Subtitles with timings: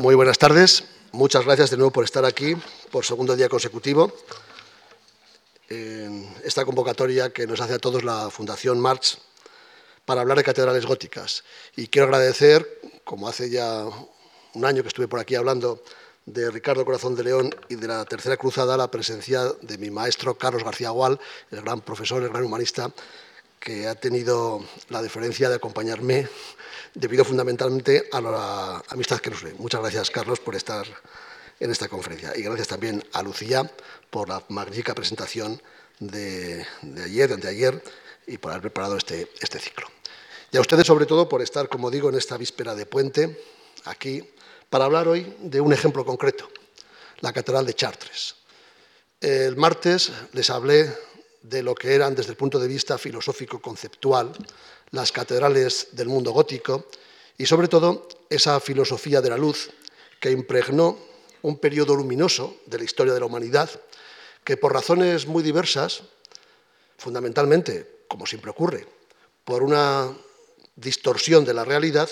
[0.00, 0.84] Muy buenas tardes.
[1.12, 2.56] Muchas gracias de nuevo por estar aquí
[2.90, 4.10] por segundo día consecutivo
[5.68, 9.18] en esta convocatoria que nos hace a todos la Fundación March
[10.06, 11.44] para hablar de catedrales góticas.
[11.76, 13.84] Y quiero agradecer, como hace ya
[14.54, 15.84] un año que estuve por aquí hablando
[16.24, 20.34] de Ricardo Corazón de León y de la Tercera Cruzada, la presencia de mi maestro
[20.34, 21.20] Carlos García Gual,
[21.50, 22.90] el gran profesor, el gran humanista,
[23.60, 26.26] que ha tenido la deferencia de acompañarme
[26.94, 29.54] debido fundamentalmente a la amistad que nos ve.
[29.58, 30.86] Muchas gracias, Carlos, por estar
[31.60, 32.32] en esta conferencia.
[32.36, 33.70] Y gracias también a Lucía
[34.08, 35.62] por la magnífica presentación
[36.00, 36.66] de,
[37.04, 37.84] ayer, de anteayer,
[38.26, 39.86] y por haber preparado este, este ciclo.
[40.52, 43.40] Y a ustedes, sobre todo, por estar, como digo, en esta víspera de puente,
[43.84, 44.28] aquí,
[44.70, 46.48] para hablar hoy de un ejemplo concreto,
[47.20, 48.36] la Catedral de Chartres.
[49.20, 50.96] El martes les hablé
[51.42, 54.32] de lo que eran, desde el punto de vista filosófico-conceptual,
[54.90, 56.86] las catedrales del mundo gótico
[57.38, 59.70] y, sobre todo, esa filosofía de la luz
[60.20, 60.98] que impregnó
[61.42, 63.70] un periodo luminoso de la historia de la humanidad,
[64.44, 66.02] que por razones muy diversas,
[66.98, 68.86] fundamentalmente, como siempre ocurre,
[69.44, 70.12] por una
[70.76, 72.10] distorsión de la realidad,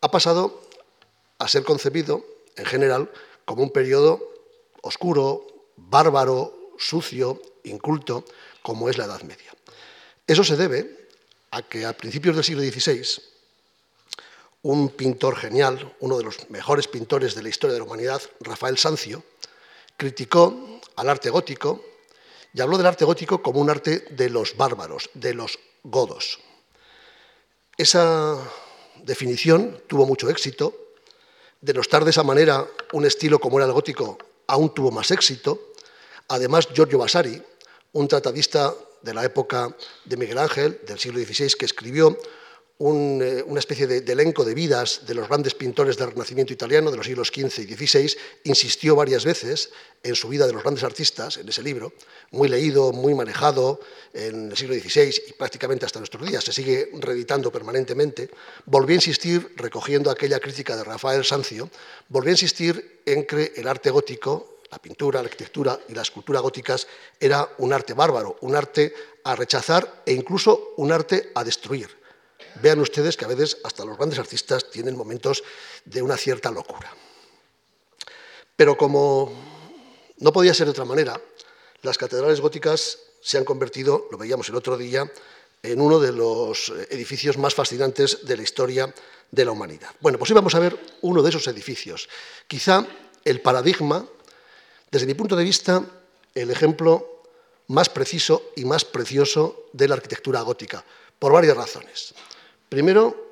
[0.00, 0.62] ha pasado
[1.38, 2.24] a ser concebido,
[2.56, 3.10] en general,
[3.44, 4.32] como un periodo
[4.82, 8.24] oscuro, bárbaro, sucio, inculto,
[8.68, 9.50] como es la Edad Media.
[10.26, 11.08] Eso se debe
[11.52, 13.00] a que a principios del siglo XVI,
[14.60, 18.76] un pintor genial, uno de los mejores pintores de la historia de la humanidad, Rafael
[18.76, 19.24] Sancio,
[19.96, 21.82] criticó al arte gótico
[22.52, 26.38] y habló del arte gótico como un arte de los bárbaros, de los godos.
[27.78, 28.36] Esa
[28.96, 30.92] definición tuvo mucho éxito.
[31.62, 35.72] Denostar de esa manera un estilo como era el gótico aún tuvo más éxito.
[36.28, 37.42] Además, Giorgio Vasari,
[37.92, 42.18] un tratadista de la época de Miguel Ángel, del siglo XVI, que escribió
[42.80, 46.96] eh, una especie de, elenco de vidas de los grandes pintores del Renacimiento italiano de
[46.96, 49.70] los siglos XV y XVI, insistió varias veces
[50.04, 51.92] en su vida de los grandes artistas, en ese libro,
[52.30, 53.80] muy leído, muy manejado
[54.12, 58.30] en el siglo XVI y prácticamente hasta nuestros días, se sigue reeditando permanentemente,
[58.66, 61.68] volvió a insistir, recogiendo aquella crítica de Rafael Sancio,
[62.08, 66.40] volvió a insistir en que el arte gótico la pintura, la arquitectura y la escultura
[66.40, 66.86] góticas
[67.18, 71.88] era un arte bárbaro, un arte a rechazar e incluso un arte a destruir.
[72.62, 75.42] Vean ustedes que a veces hasta los grandes artistas tienen momentos
[75.84, 76.92] de una cierta locura.
[78.56, 79.32] Pero como
[80.18, 81.20] no podía ser de otra manera,
[81.82, 85.10] las catedrales góticas se han convertido, lo veíamos el otro día,
[85.62, 88.94] en uno de los edificios más fascinantes de la historia
[89.30, 89.90] de la humanidad.
[90.00, 92.08] Bueno, pues hoy vamos a ver uno de esos edificios.
[92.46, 92.86] Quizá
[93.24, 94.06] el paradigma
[94.90, 95.84] desde mi punto de vista,
[96.34, 97.22] el ejemplo
[97.68, 100.84] más preciso y más precioso de la arquitectura gótica,
[101.18, 102.14] por varias razones.
[102.68, 103.28] Primero,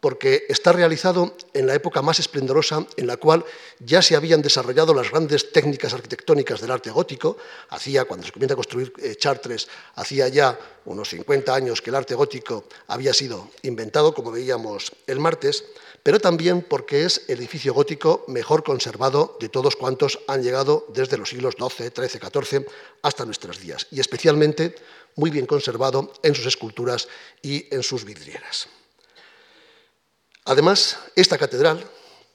[0.00, 3.44] porque está realizado en la época más esplendorosa en la cual
[3.80, 7.38] ya se habían desarrollado las grandes técnicas arquitectónicas del arte gótico.
[7.70, 11.96] Hacía, cuando se comienza a construir eh, Chartres, hacía ya unos 50 años que el
[11.96, 15.64] arte gótico había sido inventado, como veíamos el martes,
[16.06, 21.18] pero también porque es el edificio gótico mejor conservado de todos cuantos han llegado desde
[21.18, 22.66] los siglos XII, XIII, XIV
[23.02, 24.76] hasta nuestros días, y especialmente
[25.16, 27.08] muy bien conservado en sus esculturas
[27.42, 28.68] y en sus vidrieras.
[30.44, 31.84] Además, esta catedral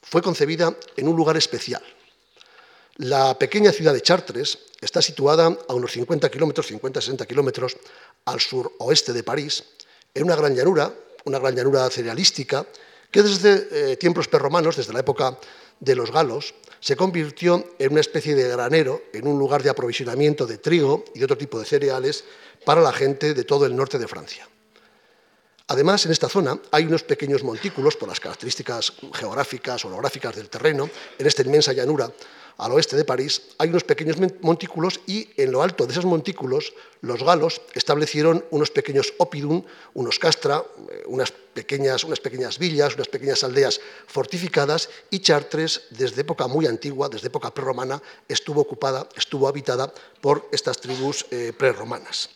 [0.01, 1.81] fue concebida en un lugar especial.
[2.97, 7.77] La pequeña ciudad de Chartres está situada a unos 50 kilómetros, 50-60 kilómetros
[8.25, 9.63] al suroeste de París,
[10.13, 10.93] en una gran llanura,
[11.23, 12.65] una gran llanura cerealística,
[13.11, 15.37] que desde eh, tiempos perromanos, desde la época
[15.79, 20.47] de los galos, se convirtió en una especie de granero, en un lugar de aprovisionamiento
[20.47, 22.23] de trigo y otro tipo de cereales
[22.65, 24.47] para la gente de todo el norte de Francia.
[25.71, 30.89] Además, en esta zona hay unos pequeños montículos, por las características geográficas, orográficas del terreno,
[31.17, 32.11] en esta inmensa llanura
[32.57, 36.73] al oeste de París, hay unos pequeños montículos y en lo alto de esos montículos
[36.99, 43.07] los galos establecieron unos pequeños opidum, unos castra, eh, unas pequeñas, unas pequeñas villas, unas
[43.07, 49.47] pequeñas aldeas fortificadas y Chartres, desde época muy antigua, desde época prerromana, estuvo ocupada, estuvo
[49.47, 52.29] habitada por estas tribus eh, prerromanas.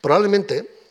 [0.00, 0.83] Probablemente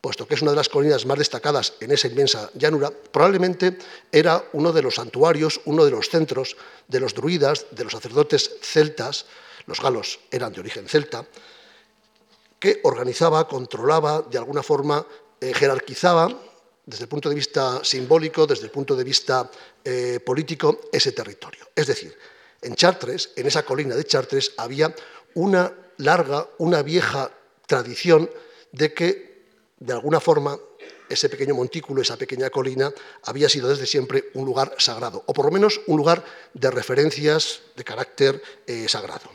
[0.00, 3.76] puesto que es una de las colinas más destacadas en esa inmensa llanura, probablemente
[4.10, 6.56] era uno de los santuarios, uno de los centros
[6.88, 9.26] de los druidas, de los sacerdotes celtas,
[9.66, 11.26] los galos eran de origen celta,
[12.58, 15.06] que organizaba, controlaba, de alguna forma
[15.40, 16.28] eh, jerarquizaba,
[16.84, 19.50] desde el punto de vista simbólico, desde el punto de vista
[19.84, 21.68] eh, político, ese territorio.
[21.74, 22.16] Es decir,
[22.62, 24.94] en Chartres, en esa colina de Chartres, había
[25.34, 27.30] una larga, una vieja
[27.66, 28.30] tradición
[28.72, 29.29] de que
[29.80, 30.58] de alguna forma,
[31.08, 32.92] ese pequeño montículo, esa pequeña colina,
[33.24, 36.22] había sido desde siempre un lugar sagrado, o por lo menos un lugar
[36.54, 39.28] de referencias de carácter eh, sagrado.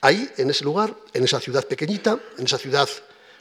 [0.00, 2.88] Ahí, en ese lugar, en esa ciudad pequeñita, en esa ciudad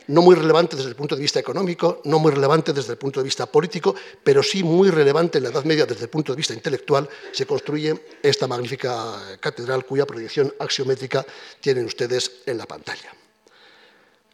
[0.08, 3.20] no muy relevante desde el punto de vista económico, no muy relevante desde el punto
[3.20, 6.38] de vista político, pero sí muy relevante en la Edad Media desde el punto de
[6.38, 11.26] vista intelectual, se construye esta magnífica catedral cuya proyección axiométrica
[11.62, 13.21] tienen ustedes en la pantalla.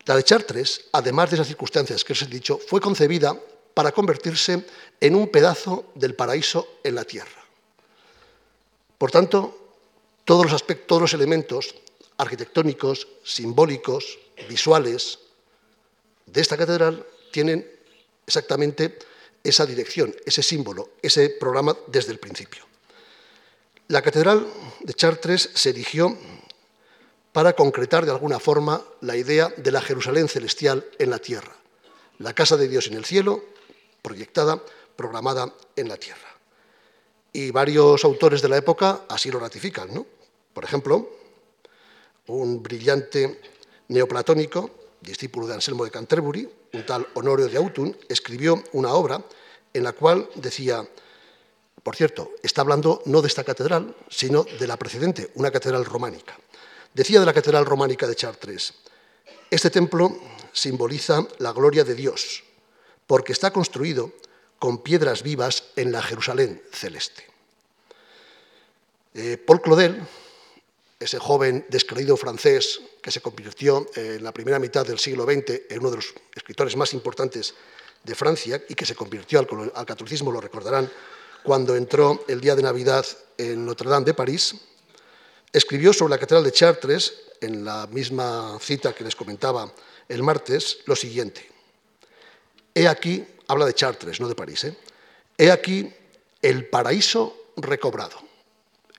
[0.07, 3.38] La de Chartres, además de esas circunstancias que os he dicho, fue concebida
[3.74, 4.65] para convertirse
[5.00, 7.44] en un pedazo del paraíso en la tierra.
[8.98, 9.75] Por tanto,
[10.24, 11.75] todos los aspectos, todos los elementos
[12.18, 14.18] arquitectónicos, simbólicos,
[14.48, 15.19] visuales,
[16.25, 17.69] de esta catedral tienen
[18.25, 18.98] exactamente
[19.44, 22.63] esa dirección, ese símbolo, ese programa desde el principio.
[23.89, 24.48] La catedral
[24.81, 26.18] de Chartres se erigió
[27.38, 31.56] para concretar de alguna forma la idea de la Jerusalén celestial en la tierra,
[32.18, 33.44] la casa de Dios en el cielo,
[34.01, 34.60] proyectada,
[34.95, 36.36] programada en la tierra.
[37.31, 39.94] Y varios autores de la época así lo ratifican.
[39.94, 40.07] ¿no?
[40.51, 41.12] Por ejemplo,
[42.25, 43.40] un brillante
[43.90, 49.24] neoplatónico discípulo de Anselmo de Canterbury, un tal Honorio de Autun, escribió una obra
[49.75, 50.83] en la cual decía,
[51.83, 56.36] por cierto, está hablando no de esta catedral, sino de la precedente, una catedral románica.
[56.98, 58.74] Decía de la catedral románica de Chartres,
[59.52, 60.20] este templo
[60.52, 62.44] simboliza la gloria de Dios,
[63.06, 64.14] porque está construido
[64.58, 67.24] con piedras vivas en la Jerusalén celeste.
[69.14, 70.02] Eh, Paul Claudel,
[71.00, 75.80] ese joven descreído francés que se convirtió en la primera mitad del siglo XX en
[75.82, 77.54] uno de los escritores más importantes
[78.04, 80.92] de Francia y que se convirtió al, catolicismo, lo recordarán,
[81.44, 83.06] cuando entró el día de Navidad
[83.38, 84.56] en Notre Dame de París,
[85.52, 89.72] escribió sobre la Catedral de Chartres, en la misma cita que les comentaba
[90.08, 91.48] el martes, lo siguiente.
[92.74, 94.78] He aquí, habla de Chartres, no de París, ¿eh?
[95.38, 95.92] he aquí
[96.42, 98.18] el paraíso recobrado.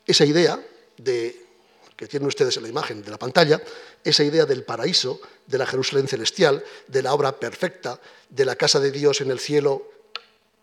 [0.06, 0.60] Esa idea
[0.96, 1.48] de
[1.96, 3.60] que tienen ustedes en la imagen de la pantalla,
[4.04, 8.78] esa idea del paraíso, de la Jerusalén celestial, de la obra perfecta, de la casa
[8.78, 9.90] de Dios en el cielo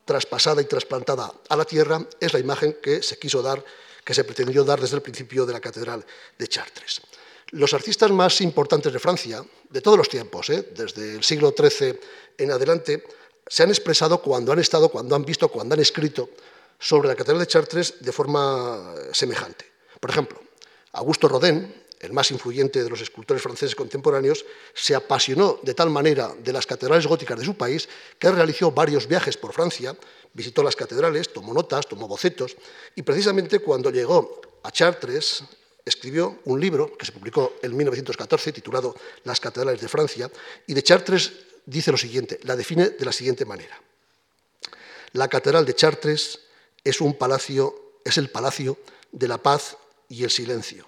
[0.05, 3.63] traspasada y trasplantada a la tierra, es la imagen que se quiso dar,
[4.05, 6.05] que se pretendió dar desde el principio de la Catedral
[6.37, 7.01] de Chartres.
[7.51, 10.69] Los artistas más importantes de Francia, de todos los tiempos, ¿eh?
[10.75, 11.99] desde el siglo XIII
[12.37, 13.03] en adelante,
[13.47, 16.29] se han expresado cuando han estado, cuando han visto, cuando han escrito
[16.79, 19.65] sobre la Catedral de Chartres de forma semejante.
[19.99, 20.39] Por ejemplo,
[20.93, 26.33] Augusto Rodin, el más influyente de los escultores franceses contemporáneos, se apasionó de tal manera
[26.37, 29.95] de las catedrales góticas de su país que realizó varios viajes por Francia,
[30.35, 32.55] visitó las catedrales, tomó notas, tomó bocetos,
[32.93, 35.43] y precisamente cuando llegó a Chartres,
[35.83, 40.29] escribió un libro que se publicó en 1914 titulado Las catedrales de Francia,
[40.67, 41.31] y de Chartres
[41.65, 43.81] dice lo siguiente, la define de la siguiente manera.
[45.13, 46.41] La catedral de Chartres
[46.83, 48.77] es un palacio, es el palacio
[49.13, 49.77] de la paz
[50.09, 50.85] y el silencio.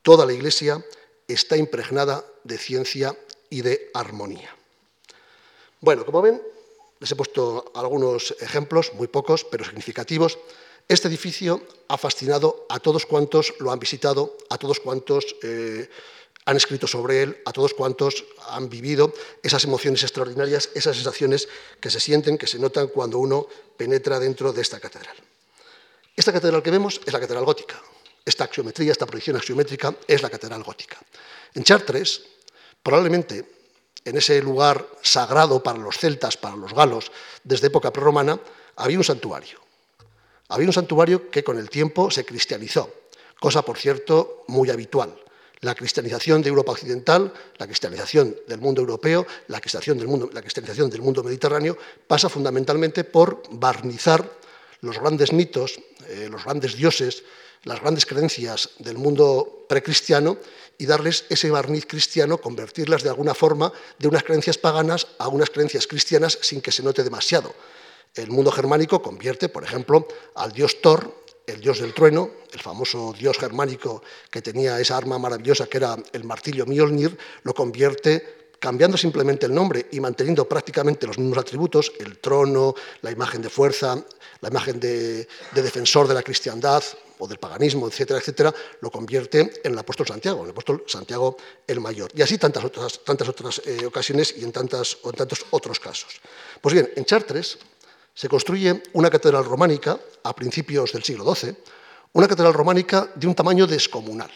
[0.00, 0.82] Toda la Iglesia
[1.28, 3.14] está impregnada de ciencia
[3.50, 4.56] y de armonía.
[5.82, 6.40] Bueno, como ven,
[7.00, 10.38] les he puesto algunos ejemplos, muy pocos, pero significativos.
[10.88, 15.88] Este edificio ha fascinado a todos cuantos lo han visitado, a todos cuantos eh,
[16.46, 19.12] han escrito sobre él, a todos cuantos han vivido
[19.42, 21.48] esas emociones extraordinarias, esas sensaciones
[21.80, 23.46] que se sienten, que se notan cuando uno
[23.76, 25.16] penetra dentro de esta catedral.
[26.14, 27.82] Esta catedral que vemos es la catedral gótica,
[28.24, 30.98] esta axiometría, esta proyección axiométrica, es la catedral gótica.
[31.54, 32.22] En Chartres,
[32.82, 33.55] probablemente
[34.06, 37.10] en ese lugar sagrado para los celtas, para los galos,
[37.42, 38.38] desde época prerromana,
[38.76, 39.60] había un santuario.
[40.48, 42.88] Había un santuario que con el tiempo se cristianizó,
[43.40, 45.12] cosa, por cierto, muy habitual.
[45.60, 50.40] La cristianización de Europa Occidental, la cristianización del mundo europeo, la cristianización del mundo, la
[50.40, 54.30] cristianización del mundo mediterráneo pasa fundamentalmente por barnizar
[54.82, 57.24] los grandes mitos, eh, los grandes dioses,
[57.64, 60.38] las grandes creencias del mundo precristiano
[60.78, 65.50] y darles ese barniz cristiano, convertirlas de alguna forma de unas creencias paganas a unas
[65.50, 67.54] creencias cristianas sin que se note demasiado.
[68.14, 71.12] El mundo germánico convierte, por ejemplo, al dios Thor,
[71.46, 75.96] el dios del trueno, el famoso dios germánico que tenía esa arma maravillosa que era
[76.12, 81.92] el martillo Mjolnir, lo convierte cambiando simplemente el nombre y manteniendo prácticamente los mismos atributos,
[82.00, 84.02] el trono, la imagen de fuerza,
[84.40, 86.82] la imagen de, defensor de la cristiandad
[87.18, 91.36] o del paganismo, etcétera, etcétera, lo convierte en el apóstol Santiago, en el apóstol Santiago
[91.66, 92.10] el Mayor.
[92.14, 96.20] Y así tantas otras, tantas otras eh, ocasiones y en, tantas, tantos otros casos.
[96.60, 97.58] Pues bien, en Chartres
[98.14, 101.54] se construye una catedral románica a principios del siglo XII,
[102.12, 104.30] una catedral románica de un tamaño descomunal.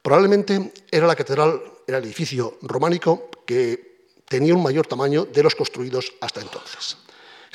[0.00, 3.88] Probablemente era la catedral, era el edificio románico que
[4.28, 6.96] tenía un mayor tamaño de los construidos hasta entonces.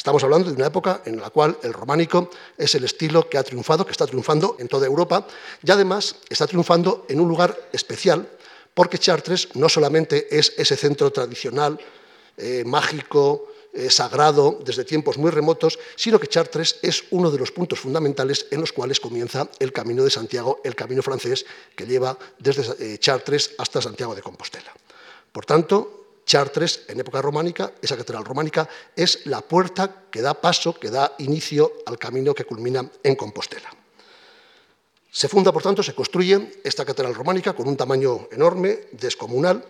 [0.04, 3.44] Estamos hablando de una época en la cual el románico es el estilo que ha
[3.44, 5.26] triunfado, que está triunfando en toda Europa
[5.64, 8.28] y además está triunfando en un lugar especial
[8.74, 11.80] porque Chartres no solamente es ese centro tradicional,
[12.36, 17.54] eh, mágico, eh, sagrado desde tiempos muy remotos, sino que Chartres es uno de los
[17.54, 21.46] puntos fundamentales en los cuales comienza el Camino de Santiago, el camino francés
[21.78, 24.74] que lleva desde eh, Chartres hasta Santiago de Compostela.
[25.32, 30.74] Por tanto, Chartres, en época románica, esa catedral románica, es la puerta que da paso,
[30.74, 33.70] que da inicio al camino que culmina en Compostela.
[35.12, 39.64] Se funda, por tanto, se construye esta catedral románica con un tamaño enorme, descomunal,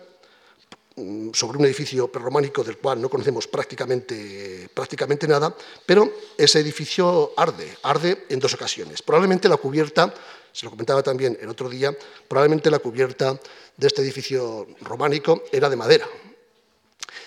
[1.32, 6.08] sobre un edificio prerrománico del cual no conocemos prácticamente, prácticamente nada, pero
[6.38, 9.02] ese edificio arde, arde en dos ocasiones.
[9.02, 10.14] Probablemente la cubierta,
[10.52, 11.96] se lo comentaba también el otro día,
[12.28, 13.38] probablemente la cubierta
[13.76, 16.06] de este edificio románico era de madera.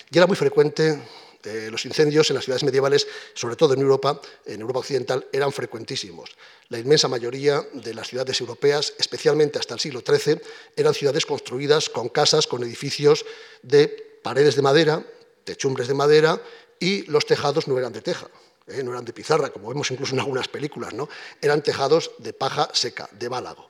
[0.10, 1.02] Y era muy frecuente
[1.44, 5.52] eh, los incendios en las ciudades medievales, sobre todo en Europa, en Europa occidental, eran
[5.52, 6.32] frecuentísimos.
[6.70, 10.42] La inmensa mayoría de las ciudades europeas, especialmente hasta el siglo XIII,
[10.76, 13.26] eran ciudades construidas con casas, con edificios
[13.62, 15.06] de paredes de madera,
[15.44, 16.42] techumbres de madera,
[16.80, 18.28] y los tejados no eran de teja,
[18.68, 21.08] eh, no eran de pizarra, como vemos incluso en algunas películas, ¿no?
[21.42, 23.70] eran tejados de paja seca, de bálago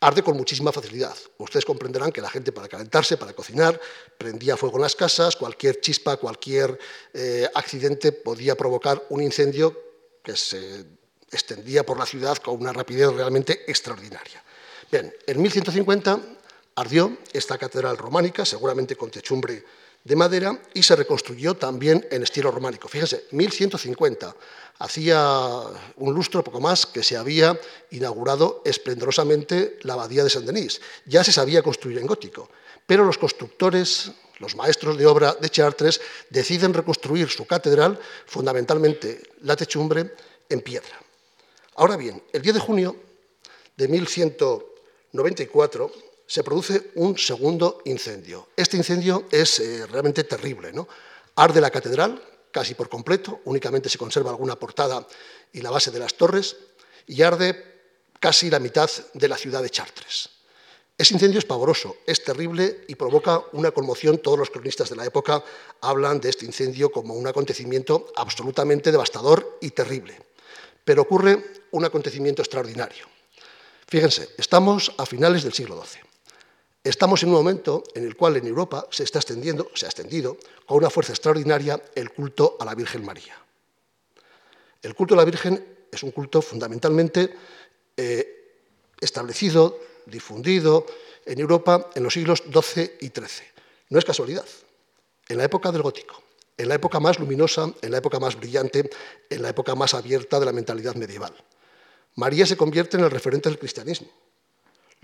[0.00, 1.16] arde con muchísima facilidad.
[1.38, 3.80] Ustedes comprenderán que la gente para calentarse, para cocinar,
[4.18, 6.78] prendía fuego en las casas, cualquier chispa, cualquier
[7.12, 9.76] eh, accidente podía provocar un incendio
[10.22, 10.84] que se
[11.30, 14.42] extendía por la ciudad con una rapidez realmente extraordinaria.
[14.90, 16.20] Bien, en 1150
[16.76, 19.64] ardió esta catedral románica, seguramente con techumbre
[20.06, 22.86] de madera, y se reconstruyó también en estilo románico.
[22.86, 24.36] Fíjense, 1150
[24.78, 25.62] Hacía
[25.96, 27.58] un lustro, poco más, que se había
[27.90, 30.82] inaugurado esplendorosamente la abadía de Saint-Denis.
[31.06, 32.50] Ya se sabía construir en gótico,
[32.86, 39.56] pero los constructores, los maestros de obra de Chartres, deciden reconstruir su catedral, fundamentalmente la
[39.56, 40.12] techumbre,
[40.48, 41.00] en piedra.
[41.76, 42.96] Ahora bien, el 10 de junio
[43.76, 45.90] de 1194
[46.26, 48.48] se produce un segundo incendio.
[48.56, 50.72] Este incendio es eh, realmente terrible.
[50.72, 50.88] ¿no?
[51.36, 55.06] Arde la catedral, casi por completo, únicamente se conserva alguna portada
[55.52, 56.56] y la base de las torres,
[57.06, 57.76] y arde
[58.18, 60.30] casi la mitad de la ciudad de Chartres.
[60.98, 64.16] Ese incendio es pavoroso, es terrible y provoca una conmoción.
[64.16, 65.44] Todos los cronistas de la época
[65.82, 70.18] hablan de este incendio como un acontecimiento absolutamente devastador y terrible.
[70.84, 73.06] Pero ocurre un acontecimiento extraordinario.
[73.86, 76.15] Fíjense, estamos a finales del siglo XII.
[76.86, 80.36] Estamos en un momento en el cual en Europa se está extendiendo, se ha extendido
[80.64, 83.34] con una fuerza extraordinaria el culto a la Virgen María.
[84.82, 87.34] El culto a la Virgen es un culto fundamentalmente
[87.96, 88.62] eh,
[89.00, 90.86] establecido, difundido
[91.24, 93.48] en Europa en los siglos XII y XIII.
[93.90, 94.46] No es casualidad.
[95.28, 96.22] En la época del gótico,
[96.56, 98.88] en la época más luminosa, en la época más brillante,
[99.28, 101.34] en la época más abierta de la mentalidad medieval.
[102.14, 104.06] María se convierte en el referente del cristianismo.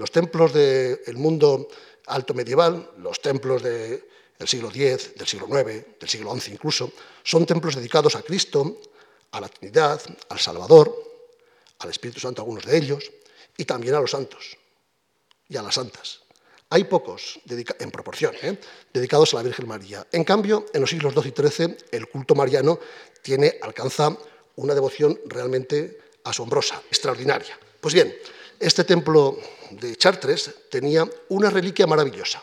[0.03, 1.69] Los templos del mundo
[2.09, 4.03] alto medieval, los templos del
[4.45, 6.91] siglo X, del siglo IX, del siglo XI incluso,
[7.23, 8.81] son templos dedicados a Cristo,
[9.31, 10.93] a la Trinidad, al Salvador,
[11.79, 13.13] al Espíritu Santo, algunos de ellos,
[13.57, 14.59] y también a los santos
[15.49, 16.23] y a las santas.
[16.71, 18.59] Hay pocos, en proporción, ¿eh?
[18.93, 20.05] dedicados a la Virgen María.
[20.11, 22.81] En cambio, en los siglos XII y XIII, el culto mariano
[23.23, 24.19] tiene, alcanza
[24.57, 27.57] una devoción realmente asombrosa, extraordinaria.
[27.81, 28.13] Pues bien,
[28.63, 29.37] este templo
[29.73, 32.43] de Chartres tenía una reliquia maravillosa.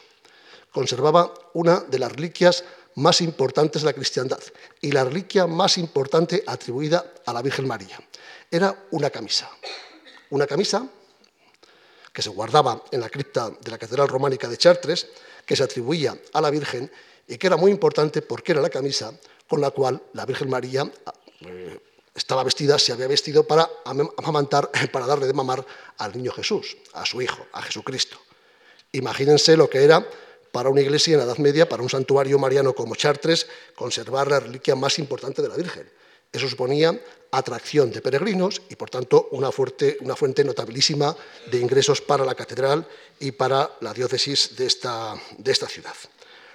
[0.71, 4.39] Conservaba una de las reliquias más importantes de la cristiandad
[4.81, 7.97] y la reliquia más importante atribuida a la Virgen María.
[8.51, 9.49] Era una camisa.
[10.31, 10.85] Una camisa
[12.11, 15.07] que se guardaba en la cripta de la Catedral Románica de Chartres,
[15.45, 16.91] que se atribuía a la Virgen
[17.27, 19.13] y que era muy importante porque era la camisa
[19.47, 20.91] con la cual la Virgen María
[21.41, 21.79] eh,
[22.15, 23.69] estaba vestida, se había vestido para
[24.17, 25.65] amamantar, para darle de mamar
[25.97, 28.17] al niño Jesús, a su hijo, a Jesucristo.
[28.91, 30.07] Imagínense lo que era
[30.51, 34.39] para una iglesia en la Edad Media, para un santuario mariano como Chartres, conservar la
[34.39, 35.89] reliquia más importante de la Virgen.
[36.31, 36.99] Eso suponía
[37.31, 41.15] atracción de peregrinos y, por tanto, una, fuente notabilísima
[41.51, 42.87] de ingresos para la catedral
[43.19, 45.17] y para la diócesis de esta
[45.67, 45.95] ciudad.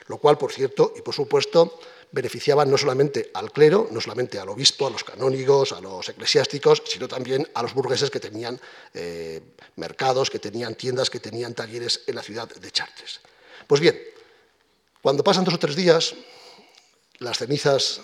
[0.07, 1.79] Lo cual, por cierto, y por supuesto,
[2.15, 6.81] beneficiaban no solamente al clero, no solamente al obispo, a los canónigos, a los eclesiásticos,
[6.87, 8.61] sino también a los burgueses que tenían
[8.95, 9.43] eh,
[9.75, 13.21] mercados, que tenían tiendas, que tenían talleres en la ciudad de Chartres.
[13.67, 14.01] Pues bien,
[15.03, 16.15] cuando pasan dos o tres días,
[17.19, 18.01] las cenizas,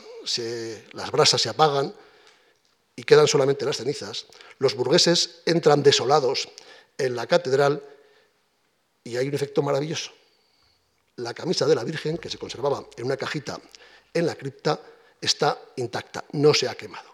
[0.92, 1.94] las brasas se apagan
[2.96, 4.26] y quedan solamente las cenizas,
[4.58, 6.48] los burgueses entran desolados
[6.98, 7.80] en la catedral
[9.04, 10.10] y hay un efecto maravilloso.
[11.16, 13.60] la camisa de la Virgen, que se conservaba en una cajita
[14.12, 14.80] en la cripta,
[15.20, 17.10] está intacta, no se ha quemado.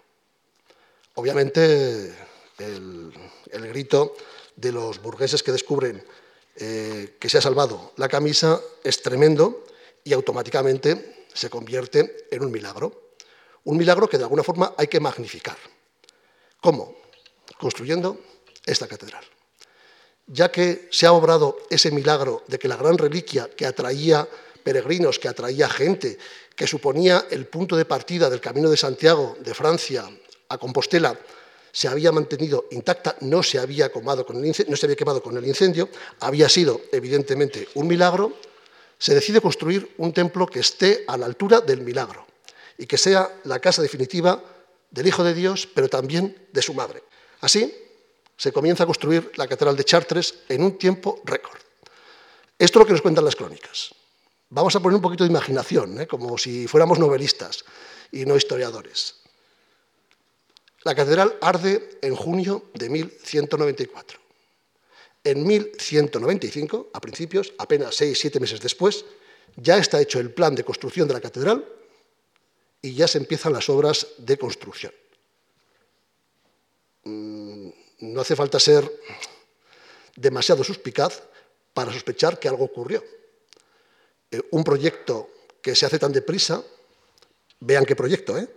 [1.14, 2.14] Obviamente,
[2.58, 3.12] el,
[3.52, 4.14] grito
[4.54, 6.02] de los burgueses que descubren
[6.56, 9.64] eh, que se ha salvado la camisa es tremendo
[10.04, 13.12] y automáticamente se convierte en un milagro.
[13.64, 15.56] Un milagro que de alguna forma hay que magnificar.
[16.60, 16.96] ¿Cómo?
[17.58, 18.20] Construyendo
[18.64, 19.24] esta catedral.
[20.26, 24.28] Ya que se ha obrado ese milagro de que la gran reliquia que atraía
[24.66, 26.18] peregrinos, que atraía gente,
[26.56, 30.10] que suponía el punto de partida del Camino de Santiago de Francia
[30.48, 31.16] a Compostela,
[31.70, 35.22] se había mantenido intacta, no se había, quemado con el incendio, no se había quemado
[35.22, 38.34] con el incendio, había sido evidentemente un milagro,
[38.98, 42.26] se decide construir un templo que esté a la altura del milagro
[42.76, 44.42] y que sea la casa definitiva
[44.90, 47.04] del Hijo de Dios, pero también de su madre.
[47.40, 47.72] Así
[48.36, 51.60] se comienza a construir la Catedral de Chartres en un tiempo récord.
[52.58, 53.94] Esto es lo que nos cuentan las crónicas.
[54.48, 56.06] Vamos a poner un poquito de imaginación, ¿eh?
[56.06, 57.64] como si fuéramos novelistas
[58.12, 59.16] y no historiadores.
[60.84, 64.20] La catedral arde en junio de 1194.
[65.24, 69.04] En 1195, a principios, apenas seis, siete meses después,
[69.56, 71.66] ya está hecho el plan de construcción de la catedral
[72.80, 74.92] y ya se empiezan las obras de construcción.
[77.02, 78.88] Mm, no hace falta ser
[80.14, 81.22] demasiado suspicaz
[81.74, 83.02] para sospechar que algo ocurrió.
[84.30, 85.28] Eh, un proyecto
[85.62, 86.62] que se hace tan deprisa,
[87.60, 88.48] vean qué proyecto, ¿eh?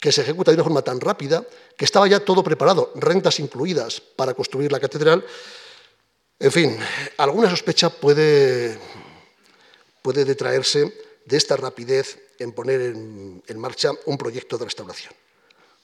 [0.00, 1.46] que se ejecuta de una forma tan rápida,
[1.76, 5.24] que estaba ya todo preparado, rentas incluidas para construir la catedral.
[6.38, 6.78] En fin,
[7.16, 8.78] alguna sospecha puede,
[10.02, 10.92] puede detraerse
[11.24, 15.14] de esta rapidez en poner en, en marcha un proyecto de restauración.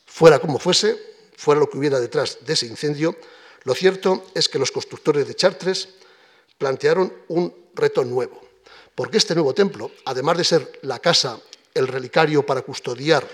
[0.05, 0.99] Fuera como fuese,
[1.37, 3.17] fuera lo que hubiera detrás de ese incendio,
[3.65, 5.89] lo cierto es que los constructores de Chartres
[6.59, 8.41] plantearon un reto nuevo,
[8.95, 11.39] porque este nuevo templo, además de ser la casa,
[11.75, 13.27] el relicario para custodiar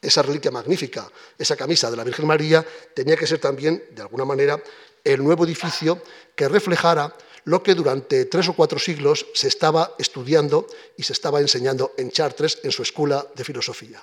[0.00, 4.24] esa reliquia magnífica, esa camisa de la Virgen María, tenía que ser también, de alguna
[4.24, 4.62] manera,
[5.04, 6.02] el nuevo edificio
[6.34, 11.40] que reflejara lo que durante tres o cuatro siglos se estaba estudiando y se estaba
[11.40, 14.02] enseñando en Chartres en su escuela de filosofía.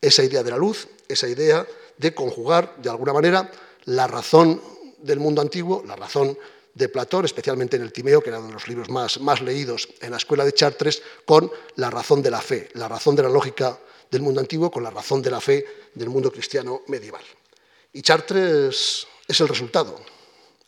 [0.00, 3.50] Esa idea de la luz, esa idea de conjugar, de alguna manera,
[3.84, 4.60] la razón
[4.98, 6.36] del mundo antiguo, la razón
[6.74, 9.88] de Platón, especialmente en el Timeo, que era uno de los libros más, más leídos
[10.00, 13.28] en la escuela de Chartres, con la razón de la fe, la razón de la
[13.28, 13.78] lógica
[14.10, 17.22] del mundo antiguo con la razón de la fe del mundo cristiano medieval.
[17.92, 20.00] Y Chartres es el resultado.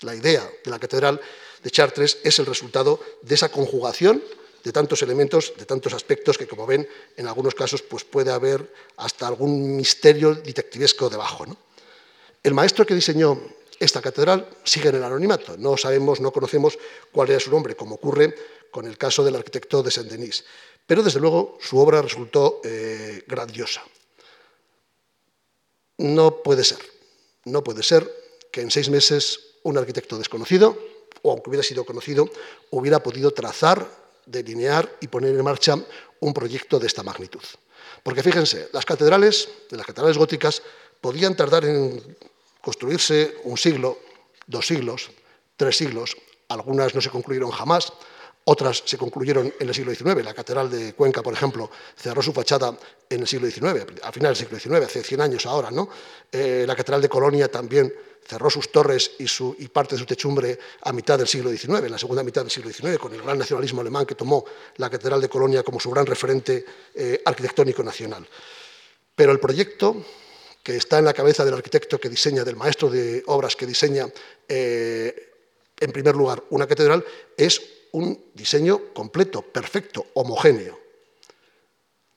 [0.01, 1.21] La idea de la catedral
[1.63, 4.23] de Chartres es el resultado de esa conjugación
[4.63, 6.87] de tantos elementos, de tantos aspectos que, como ven,
[7.17, 11.47] en algunos casos pues puede haber hasta algún misterio detectivesco debajo.
[12.43, 13.41] El maestro que diseñó
[13.81, 15.57] esta catedral sigue en el anonimato.
[15.57, 16.79] No sabemos, no conocemos
[17.11, 18.35] cuál era su nombre, como ocurre
[18.71, 20.45] con el caso del arquitecto de Saint-Denis.
[20.87, 23.83] Pero desde luego su obra resultó eh, grandiosa.
[25.97, 26.79] No puede ser,
[27.47, 28.09] no puede ser
[28.53, 30.79] que en seis meses un arquitecto desconocido,
[31.23, 32.29] o aunque hubiera sido conocido,
[32.71, 33.87] hubiera podido trazar,
[34.27, 35.79] delinear y poner en marcha
[36.21, 37.43] un proyecto de esta magnitud.
[38.03, 40.63] Porque fíjense, las catedrales, las catedrales góticas,
[41.01, 42.17] podían tardar en
[42.61, 43.99] construirse un siglo,
[44.47, 45.11] dos siglos,
[45.57, 46.17] tres siglos,
[46.49, 47.93] algunas no se concluyeron jamás,
[48.45, 50.25] otras se concluyeron en el siglo XIX.
[50.25, 52.77] La Catedral de Cuenca, por ejemplo, cerró su fachada
[53.09, 55.71] en el siglo XIX, a final del siglo XIX, hace 100 años ahora.
[55.71, 55.89] ¿no?
[56.33, 57.93] Eh, la Catedral de Colonia también
[58.27, 61.99] cerró sus torres y, parte de su techumbre a mitad del siglo XIX, en la
[61.99, 64.45] segunda mitad del siglo XIX, con el gran nacionalismo alemán que tomó
[64.77, 68.27] la Catedral de Colonia como su gran referente eh, arquitectónico nacional.
[69.15, 70.05] Pero el proyecto
[70.63, 74.09] que está en la cabeza del arquitecto que diseña, del maestro de obras que diseña,
[74.49, 75.33] eh,
[75.79, 77.05] en primer lugar, una catedral,
[77.37, 80.79] es un diseño completo, perfecto, homogéneo.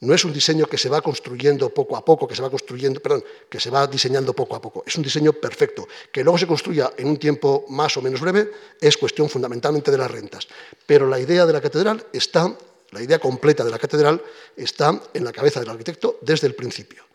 [0.03, 2.99] No es un diseño que se va construyendo poco a poco, que se va construyendo,
[2.99, 4.83] perdón, que se va diseñando poco a poco.
[4.85, 5.87] Es un diseño perfecto.
[6.11, 8.51] Que luego se construya en un tiempo más o menos breve
[8.81, 10.45] es cuestión fundamentalmente de las rentas.
[10.85, 12.53] Pero la idea de la catedral está,
[12.91, 14.21] la idea completa de la catedral
[14.57, 17.05] está en la cabeza del arquitecto desde el principio.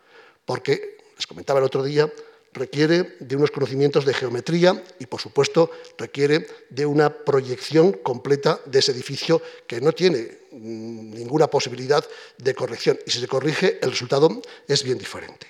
[0.43, 2.09] Porque, les comentaba el otro día,
[2.53, 8.79] requiere de unos conocimientos de geometría y, por supuesto, requiere de una proyección completa de
[8.79, 12.05] ese edificio que no tiene mm, ninguna posibilidad
[12.37, 12.97] de corrección.
[13.05, 15.45] Y si se corrige, el resultado es bien diferente.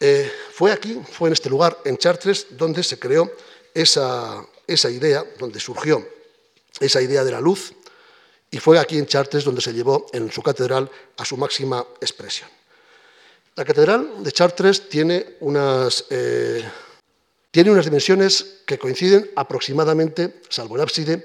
[0.00, 3.30] Eh, fue aquí, fue en este lugar, en Chartres, donde se creó
[3.74, 6.02] esa, esa idea, donde surgió
[6.80, 7.74] esa idea de la luz,
[8.50, 12.55] y fue aquí en Chartres donde se llevó en su catedral a su máxima expresión.
[13.56, 16.62] La catedral de Chartres tiene unas, eh,
[17.50, 21.24] tiene unas dimensiones que coinciden aproximadamente, salvo el ábside,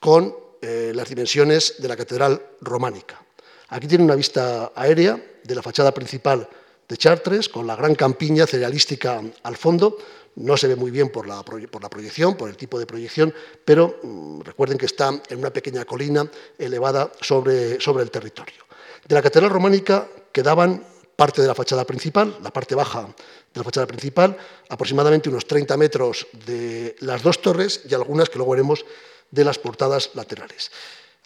[0.00, 3.24] con eh, las dimensiones de la catedral románica.
[3.68, 6.48] Aquí tiene una vista aérea de la fachada principal
[6.88, 9.98] de Chartres, con la gran campiña cerealística al fondo.
[10.34, 13.32] No se ve muy bien por la, proyección, por el tipo de proyección,
[13.64, 18.64] pero mm, recuerden que está en una pequeña colina elevada sobre, sobre el territorio.
[19.06, 20.82] De la catedral románica quedaban
[21.18, 25.76] parte de la fachada principal, la parte baja de la fachada principal, aproximadamente unos 30
[25.76, 28.86] metros de las dos torres y algunas que luego veremos
[29.28, 30.70] de las portadas laterales.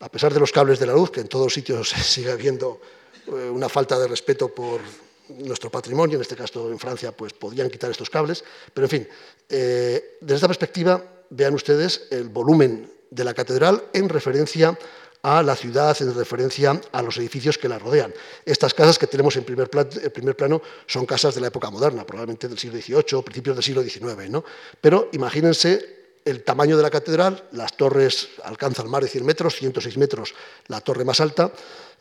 [0.01, 2.81] A pesar de los cables de la luz, que en todos sitios sigue habiendo
[3.27, 4.81] eh, una falta de respeto por
[5.29, 9.09] nuestro patrimonio, en este caso en Francia, pues podían quitar estos cables, pero en fin,
[9.51, 14.79] eh, desde esta perspectiva, vean ustedes el volumen de la catedral en referencia a
[15.23, 18.13] la ciudad, en referencia a los edificios que la rodean.
[18.45, 22.59] Estas casas que tenemos en primer, plano, son casas de la época moderna, probablemente del
[22.59, 24.45] siglo XVIII, principios del siglo XIX, ¿no?
[24.81, 29.97] pero imagínense el tamaño de la catedral, las torres alcanzan más de 100 metros, 106
[29.97, 30.35] metros
[30.69, 31.53] la torre más alta.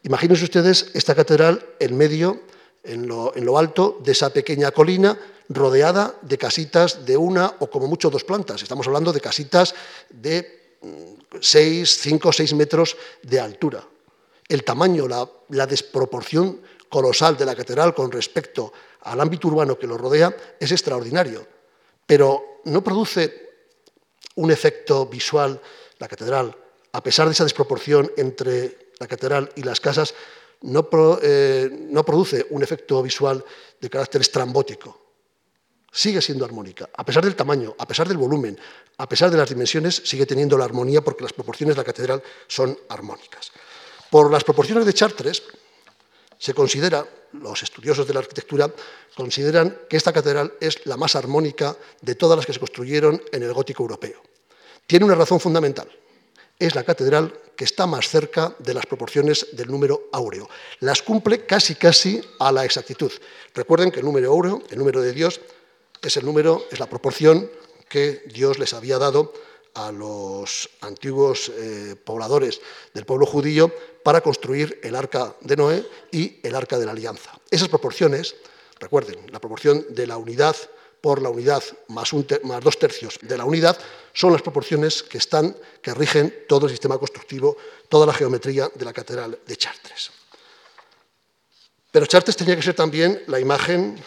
[0.03, 2.41] Imagínense ustedes esta catedral en medio,
[2.83, 5.17] en lo, en lo alto de esa pequeña colina,
[5.49, 8.61] rodeada de casitas de una o como mucho dos plantas.
[8.61, 9.73] Estamos hablando de casitas
[10.09, 10.60] de
[11.39, 13.87] 6, 5, 6 metros de altura.
[14.47, 19.87] El tamaño, la, la desproporción colosal de la catedral con respecto al ámbito urbano que
[19.87, 21.47] lo rodea es extraordinario,
[22.05, 23.49] pero no produce
[24.35, 25.59] un efecto visual,
[25.99, 26.55] la catedral,
[26.91, 30.13] a pesar de esa desproporción entre la catedral y las casas,
[30.61, 30.87] no,
[31.21, 33.43] eh, no produce un efecto visual
[33.79, 35.10] de carácter estrambótico.
[35.91, 38.57] Sigue siendo armónica, a pesar del tamaño, a pesar del volumen,
[38.97, 42.23] a pesar de las dimensiones, sigue teniendo la armonía porque las proporciones de la catedral
[42.47, 43.51] son armónicas.
[44.09, 45.43] Por las proporciones de Chartres,
[46.37, 48.71] se considera, los estudiosos de la arquitectura
[49.15, 53.43] consideran que esta catedral es la más armónica de todas las que se construyeron en
[53.43, 54.21] el gótico europeo.
[54.87, 55.87] Tiene una razón fundamental.
[56.57, 60.49] Es la catedral que está más cerca de las proporciones del número áureo.
[60.79, 63.11] Las cumple casi casi a la exactitud.
[63.53, 65.39] Recuerden que el número áureo, el número de Dios,
[66.07, 67.49] es el número, es la proporción
[67.87, 69.33] que Dios les había dado
[69.73, 72.61] a los antiguos eh, pobladores
[72.93, 73.71] del pueblo judío
[74.03, 77.31] para construir el arca de Noé y el arca de la alianza.
[77.49, 78.35] Esas proporciones,
[78.79, 80.55] recuerden, la proporción de la unidad
[80.99, 82.11] por la unidad más,
[82.43, 83.77] más, dos tercios de la unidad
[84.13, 87.57] son las proporciones que están, que rigen todo el sistema constructivo,
[87.89, 90.11] toda la geometría de la catedral de Chartres.
[91.91, 94.01] Pero Chartres tenía que ser también la imagen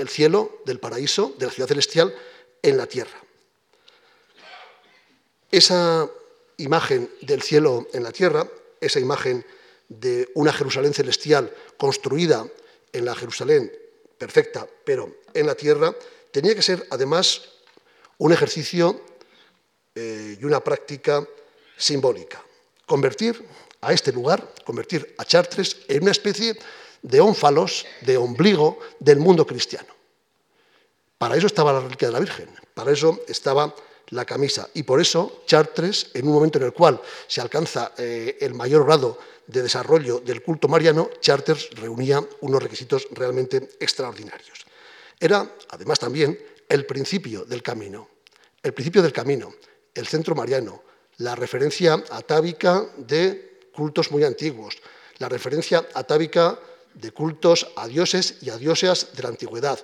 [0.00, 2.14] del cielo, del paraíso, de la ciudad celestial
[2.62, 3.20] en la tierra.
[5.50, 6.08] Esa
[6.56, 8.48] imagen del cielo en la tierra,
[8.80, 9.44] esa imagen
[9.90, 12.46] de una Jerusalén celestial construida
[12.94, 13.70] en la Jerusalén
[14.16, 15.94] perfecta, pero en la tierra,
[16.32, 17.42] tenía que ser además
[18.16, 19.04] un ejercicio
[19.94, 21.28] eh, y una práctica
[21.76, 22.42] simbólica.
[22.86, 23.44] Convertir
[23.82, 26.56] a este lugar, convertir a Chartres en una especie
[27.02, 29.94] de ónfalos, de ombligo del mundo cristiano.
[31.18, 33.74] Para eso estaba la reliquia de la Virgen, para eso estaba
[34.10, 34.68] la camisa.
[34.74, 38.84] Y por eso Chartres, en un momento en el cual se alcanza eh, el mayor
[38.84, 44.64] grado de desarrollo del culto mariano, Chartres reunía unos requisitos realmente extraordinarios.
[45.18, 48.08] Era, además, también el principio del camino.
[48.62, 49.52] El principio del camino,
[49.94, 50.82] el centro mariano,
[51.18, 54.76] la referencia atávica de cultos muy antiguos,
[55.18, 56.58] la referencia atávica
[56.94, 59.78] de cultos a dioses y a diosas de la antigüedad,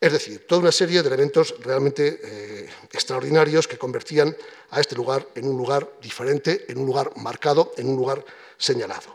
[0.00, 4.36] es decir, toda una serie de elementos realmente eh, extraordinarios que convertían
[4.70, 8.24] a este lugar en un lugar diferente, en un lugar marcado, en un lugar
[8.58, 9.14] señalado.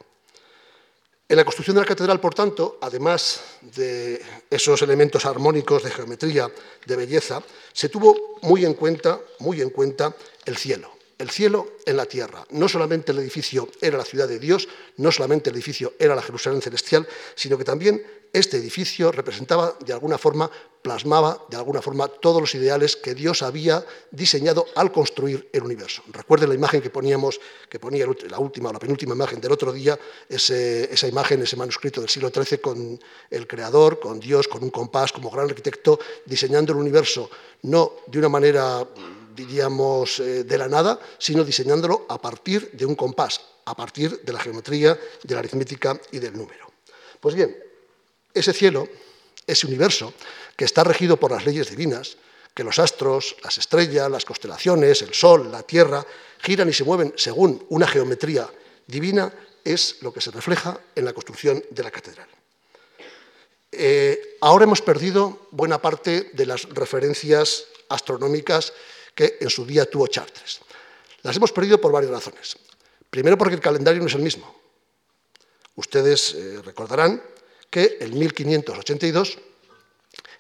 [1.30, 6.52] En la construcción de la catedral, por tanto, además de esos elementos armónicos de geometría,
[6.86, 10.14] de belleza, se tuvo muy en cuenta, muy en cuenta
[10.46, 12.46] el cielo el cielo en la tierra.
[12.50, 16.22] No solamente el edificio era la ciudad de Dios, no solamente el edificio era la
[16.22, 18.04] Jerusalén celestial, sino que también
[18.34, 20.50] este edificio representaba de alguna forma,
[20.82, 26.02] plasmaba de alguna forma todos los ideales que Dios había diseñado al construir el universo.
[26.08, 29.74] Recuerden la imagen que poníamos, que ponía la última o la penúltima imagen del otro
[29.74, 34.70] día, esa imagen, ese manuscrito del siglo XIII con el creador, con Dios, con un
[34.70, 37.30] compás, como gran arquitecto, diseñando el universo,
[37.64, 38.88] no de una manera
[39.36, 44.34] diríamos, eh, de la nada, sino diseñándolo a partir de un compás, a partir de
[44.34, 46.72] la geometría, de la aritmética y del número.
[47.20, 47.56] Pues bien,
[48.34, 48.88] ese cielo,
[49.46, 50.14] ese universo,
[50.56, 52.18] que está regido por las leyes divinas,
[52.54, 56.06] que los astros, las estrellas, las constelaciones, el sol, la tierra,
[56.40, 58.50] giran y se mueven según una geometría
[58.88, 62.28] divina, es lo que se refleja en la construcción de la catedral.
[63.72, 68.74] Eh, ahora hemos perdido buena parte de las referencias astronómicas
[69.16, 70.62] que en su día tuvo Chartres.
[71.24, 72.58] Las hemos perdido por varias razones.
[73.10, 74.56] Primero porque el calendario no es el mismo.
[75.76, 77.22] Ustedes eh, recordarán
[77.70, 79.38] que en 1582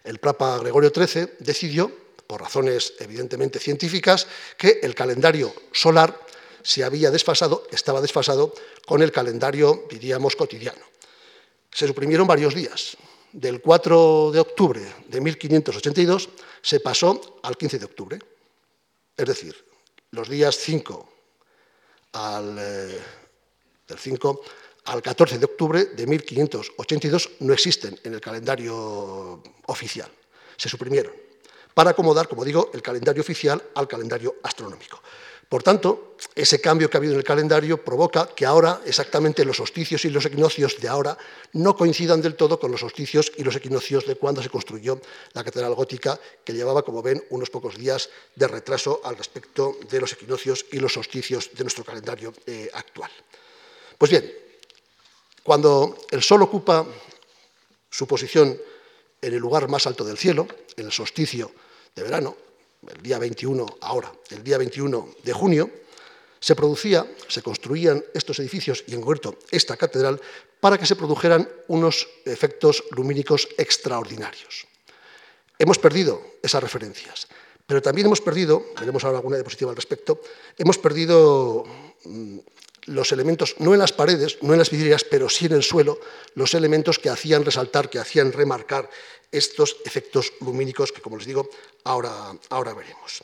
[0.04, 1.92] el Papa Gregorio XIII decidió,
[2.28, 6.18] por razones evidentemente científicas, que el calendario solar
[6.64, 8.54] se había desfasado, estaba desfasado
[8.86, 10.82] con el calendario, diríamos, cotidiano.
[11.72, 12.98] Se suprimieron varios días.
[13.32, 16.30] Del 4 de octubre de 1582
[16.62, 18.20] se pasó al 15 de octubre.
[19.22, 19.56] Es decir,
[20.10, 21.10] los días 5
[22.14, 23.00] al, eh,
[23.88, 24.42] del 5
[24.86, 30.12] al 14 de octubre de 1582 no existen en el calendario oficial.
[30.58, 31.14] Se suprimieron
[31.76, 35.04] para acomodar, como digo, el calendario oficial al calendario astronómico.
[35.52, 39.58] Por tanto, ese cambio que ha habido en el calendario provoca que ahora exactamente los
[39.58, 41.18] solsticios y los equinoccios de ahora
[41.52, 45.02] no coincidan del todo con los solsticios y los equinoccios de cuando se construyó
[45.34, 50.00] la catedral gótica, que llevaba, como ven, unos pocos días de retraso al respecto de
[50.00, 53.12] los equinoccios y los solsticios de nuestro calendario eh, actual.
[53.98, 54.32] Pues bien,
[55.44, 56.86] cuando el Sol ocupa
[57.90, 58.58] su posición
[59.22, 61.52] en el lugar más alto del cielo, en el solsticio
[61.94, 62.38] de verano,
[62.88, 65.70] el día 21, ahora, el día 21 de junio,
[66.40, 70.20] se producía, se construían estos edificios y en concreto esta catedral
[70.60, 74.66] para que se produjeran unos efectos lumínicos extraordinarios.
[75.60, 77.28] Hemos perdido esas referencias,
[77.68, 80.22] pero también hemos perdido, veremos ahora alguna diapositiva al respecto,
[80.58, 81.64] hemos perdido
[82.06, 82.40] mm,
[82.86, 86.00] los elementos, no en las paredes, no en las vidrieras, pero sí en el suelo,
[86.36, 88.90] los elementos que hacían resaltar, que hacían remarcar
[89.32, 91.50] estos efectos lumínicos que, como les digo,
[91.84, 92.12] ahora,
[92.50, 93.24] ahora veremos.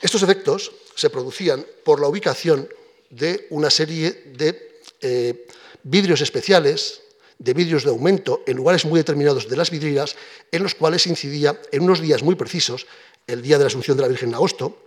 [0.00, 2.68] Estos efectos se producían por la ubicación
[3.10, 5.46] de una serie de eh,
[5.82, 7.02] vidrios especiales,
[7.38, 10.16] de vidrios de aumento, en lugares muy determinados de las vidrieras,
[10.52, 12.86] en los cuales incidía en unos días muy precisos,
[13.26, 14.84] el día de la Asunción de la Virgen en agosto,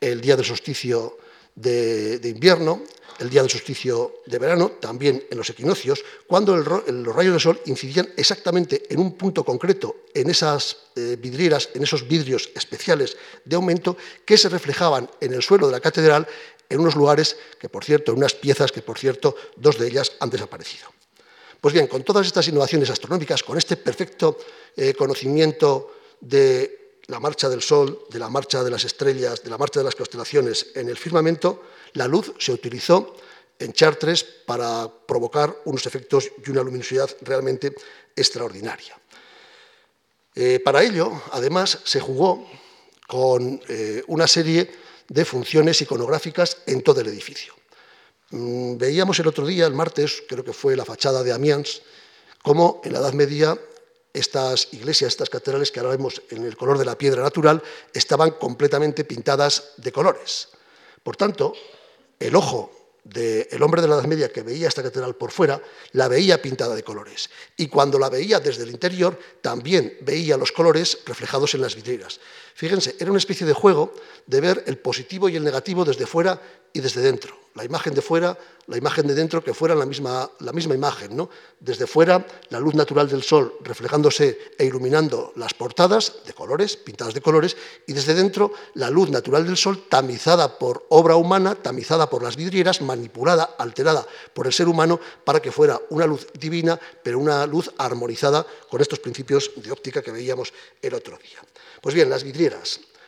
[0.00, 1.18] el día del solsticio
[1.54, 2.82] de invierno,
[3.20, 7.60] el día del solsticio de verano, también en los equinoccios, cuando los rayos del sol
[7.66, 13.56] incidían exactamente en un punto concreto, en esas eh, vidrieras, en esos vidrios especiales de
[13.56, 16.26] aumento, que se reflejaban en el suelo de la catedral
[16.68, 20.12] en unos lugares que, por cierto, en unas piezas que, por cierto, dos de ellas
[20.20, 20.88] han desaparecido.
[21.60, 24.38] Pues bien, con todas estas innovaciones astronómicas, con este perfecto
[24.76, 26.79] eh, conocimiento de
[27.10, 29.96] la marcha del Sol, de la marcha de las estrellas, de la marcha de las
[29.96, 33.16] constelaciones en el firmamento, la luz se utilizó
[33.58, 37.74] en Chartres para provocar unos efectos y una luminosidad realmente
[38.14, 38.96] extraordinaria.
[40.34, 42.46] Eh, para ello, además, se jugó
[43.08, 44.70] con eh, una serie
[45.08, 47.52] de funciones iconográficas en todo el edificio.
[48.30, 51.82] Mm, veíamos el otro día, el martes, creo que fue la fachada de Amiens,
[52.42, 53.58] cómo en la Edad Media
[54.12, 58.32] estas iglesias, estas catedrales que ahora vemos en el color de la piedra natural, estaban
[58.32, 60.48] completamente pintadas de colores.
[61.02, 61.54] Por tanto,
[62.18, 65.60] el ojo del hombre de la Edad Media que veía esta catedral por fuera,
[65.92, 67.30] la veía pintada de colores.
[67.56, 72.20] Y cuando la veía desde el interior, también veía los colores reflejados en las vidrieras.
[72.54, 73.94] Fíjense, era una especie de juego
[74.26, 76.40] de ver el positivo y el negativo desde fuera
[76.72, 77.38] y desde dentro.
[77.54, 81.16] La imagen de fuera, la imagen de dentro, que fueran la misma, la misma imagen.
[81.16, 81.28] ¿no?
[81.58, 87.12] Desde fuera, la luz natural del sol reflejándose e iluminando las portadas de colores, pintadas
[87.12, 87.56] de colores,
[87.88, 92.36] y desde dentro, la luz natural del sol tamizada por obra humana, tamizada por las
[92.36, 97.44] vidrieras, manipulada, alterada por el ser humano, para que fuera una luz divina, pero una
[97.46, 101.40] luz armonizada con estos principios de óptica que veíamos el otro día.
[101.80, 102.39] Pues bien, las vidrieras,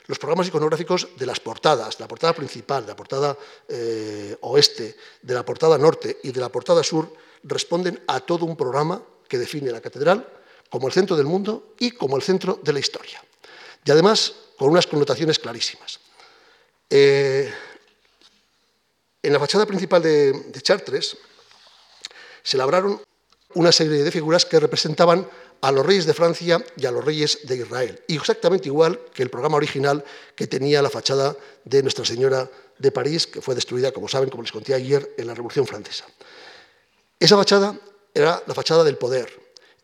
[0.07, 3.37] los programas iconográficos de las portadas, la portada principal, la portada
[3.68, 7.12] eh, oeste, de la portada norte y de la portada sur,
[7.45, 10.27] responden a todo un programa que define la catedral
[10.68, 13.23] como el centro del mundo y como el centro de la historia.
[13.85, 16.01] Y además con unas connotaciones clarísimas.
[16.90, 17.53] Eh,
[19.23, 21.16] en la fachada principal de, de Chartres
[22.42, 23.01] se labraron
[23.54, 25.26] una serie de figuras que representaban
[25.60, 28.02] a los reyes de Francia y a los reyes de Israel.
[28.08, 32.90] Y exactamente igual que el programa original que tenía la fachada de Nuestra Señora de
[32.90, 36.04] París, que fue destruida, como saben, como les conté ayer, en la Revolución Francesa.
[37.18, 37.78] Esa fachada
[38.12, 39.30] era la fachada del poder,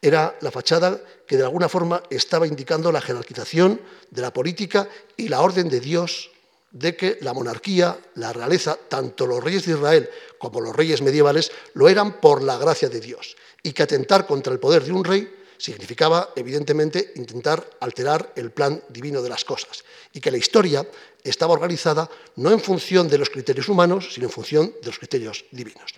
[0.03, 5.29] era la fachada que de alguna forma estaba indicando la jerarquización de la política y
[5.29, 6.31] la orden de Dios
[6.71, 11.51] de que la monarquía, la realeza, tanto los reyes de Israel como los reyes medievales,
[11.75, 15.05] lo eran por la gracia de Dios, y que atentar contra el poder de un
[15.05, 20.87] rey significaba, evidentemente, intentar alterar el plan divino de las cosas y que la historia
[21.23, 25.45] estaba organizada no en función de los criterios humanos, sino en función de los criterios
[25.51, 25.95] divinos.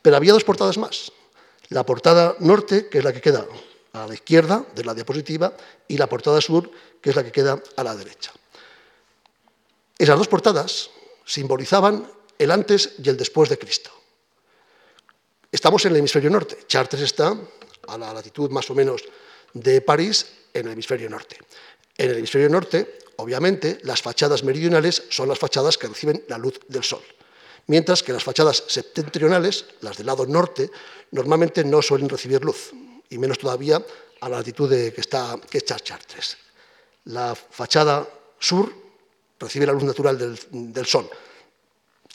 [0.00, 1.12] Pero había dos portadas más.
[1.68, 3.46] La portada norte, que es la que queda
[3.92, 5.52] a la izquierda de la diapositiva,
[5.88, 8.32] y la portada sur, que es la que queda a la derecha.
[9.98, 10.90] Esas dos portadas
[11.24, 13.90] simbolizaban el antes y el después de Cristo.
[15.50, 16.58] Estamos en el hemisferio norte.
[16.66, 17.34] Chartres está
[17.88, 19.02] a la latitud más o menos
[19.54, 21.38] de París, en el hemisferio norte.
[21.96, 26.60] En el hemisferio norte, obviamente, las fachadas meridionales son las fachadas que reciben la luz
[26.68, 27.02] del sol,
[27.68, 30.70] mientras que las fachadas septentrionales, las del lado norte,
[31.12, 32.72] normalmente no suelen recibir luz,
[33.08, 33.82] y menos todavía
[34.20, 36.36] a la latitud de que está que es Chartres.
[37.04, 38.06] La fachada
[38.38, 38.85] sur
[39.38, 41.08] recibe la luz natural del sol.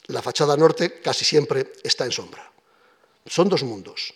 [0.08, 2.50] La fachada norte casi siempre está en sombra.
[3.26, 4.14] Son dos mundos.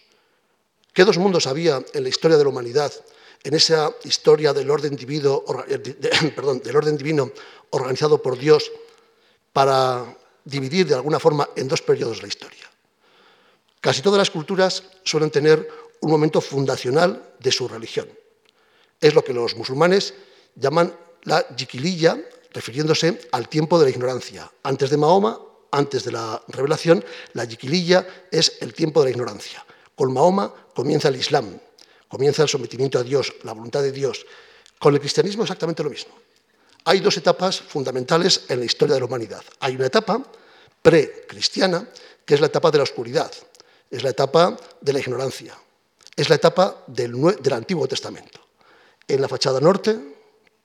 [0.92, 2.92] ¿Qué dos mundos había en la historia de la humanidad,
[3.44, 5.78] en esa historia del orden divino, eh,
[6.34, 7.30] perdón, del orden divino
[7.70, 8.72] organizado por Dios
[9.52, 12.64] para dividir de alguna forma en dos periodos la historia?
[13.80, 15.68] Casi todas las culturas suelen tener
[16.00, 18.08] un momento fundacional de su religión.
[19.00, 20.14] Es lo que los musulmanes
[20.56, 20.92] llaman
[21.22, 22.18] la yiquililla,
[22.56, 24.50] refiriéndose al tiempo de la ignorancia.
[24.62, 25.38] Antes de Mahoma
[25.76, 29.64] antes de la revelación, la yiquililla es el tiempo de la ignorancia.
[29.94, 31.58] Con Mahoma comienza el Islam,
[32.08, 34.24] comienza el sometimiento a Dios, la voluntad de Dios.
[34.78, 36.14] Con el cristianismo exactamente lo mismo.
[36.84, 39.42] Hay dos etapas fundamentales en la historia de la humanidad.
[39.60, 40.22] Hay una etapa
[40.80, 41.86] pre-cristiana,
[42.24, 43.30] que es la etapa de la oscuridad,
[43.90, 45.54] es la etapa de la ignorancia,
[46.14, 48.40] es la etapa del, del Antiguo Testamento.
[49.08, 50.15] En la fachada norte,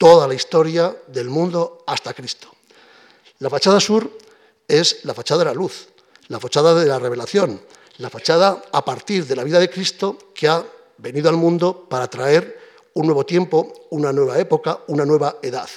[0.02, 2.50] toda la historia del mundo hasta Cristo.
[3.38, 4.10] La fachada sur
[4.68, 5.90] es la fachada de la luz,
[6.30, 7.62] la fachada de la revelación,
[8.00, 10.66] la fachada a partir de la vida de Cristo que ha
[10.98, 15.70] venido al mundo para traer un nuevo tiempo, una nueva época, una nueva edad.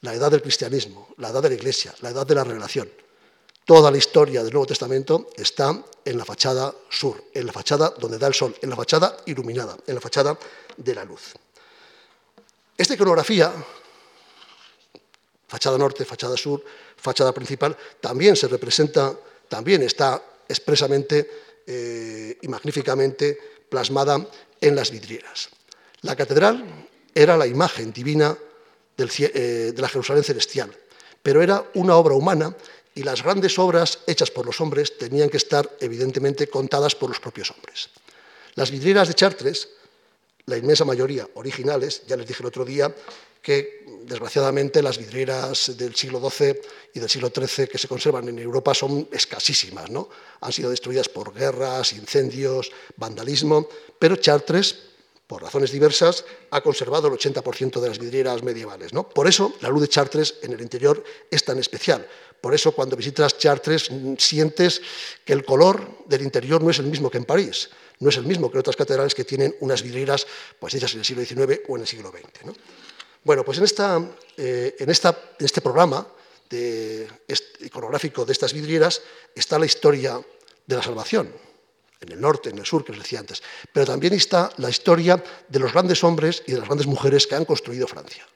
[0.00, 2.90] La edad del cristianismo, la edad de la iglesia, la edad de la revelación.
[3.64, 8.18] Toda la historia del Nuevo Testamento está en la fachada sur, en la fachada donde
[8.18, 10.36] da el sol, en la fachada iluminada, en la fachada
[10.76, 11.34] de la luz.
[12.76, 13.52] Esta iconografía
[15.52, 16.64] fachada norte, fachada sur,
[16.96, 19.12] fachada principal, también se representa,
[19.48, 20.16] también está
[20.48, 21.28] expresamente
[21.66, 23.36] eh, y magníficamente
[23.68, 24.16] plasmada
[24.58, 25.50] en las vidrieras.
[26.00, 28.34] La catedral era la imagen divina
[28.96, 30.74] eh, de la Jerusalén celestial,
[31.22, 32.56] pero era una obra humana
[32.94, 37.20] y las grandes obras hechas por los hombres tenían que estar evidentemente contadas por los
[37.20, 37.90] propios hombres.
[38.54, 39.68] Las vidrieras de Chartres,
[40.46, 42.94] la inmensa mayoría originales, ya les dije el otro día,
[43.40, 46.60] que desgraciadamente las vidrieras del siglo XII
[46.94, 49.90] y del siglo XIII que se conservan en Europa son escasísimas.
[49.90, 50.08] ¿no?
[50.40, 54.91] Han sido destruidas por guerras, incendios, vandalismo, pero Chartres,
[55.32, 58.92] por razones diversas, ha conservado el 80% de las vidrieras medievales.
[58.92, 59.08] ¿no?
[59.08, 62.06] Por eso la luz de Chartres en el interior es tan especial.
[62.38, 64.82] Por eso cuando visitas Chartres sientes
[65.24, 68.26] que el color del interior no es el mismo que en París, no es el
[68.26, 70.26] mismo que en otras catedrales que tienen unas vidrieras
[70.60, 72.44] pues, hechas en el siglo XIX o en el siglo XX.
[72.44, 72.52] ¿no?
[73.24, 74.76] Bueno, pues en, eh,
[75.38, 76.06] este programa
[77.60, 79.00] iconográfico de estas vidrieras
[79.34, 80.20] está la historia
[80.66, 81.32] de la salvación,
[82.02, 85.22] en el norte, en el sur, que os decía antes, pero también está la historia
[85.48, 88.26] de los grandes hombres y de las grandes mujeres que han construido Francia,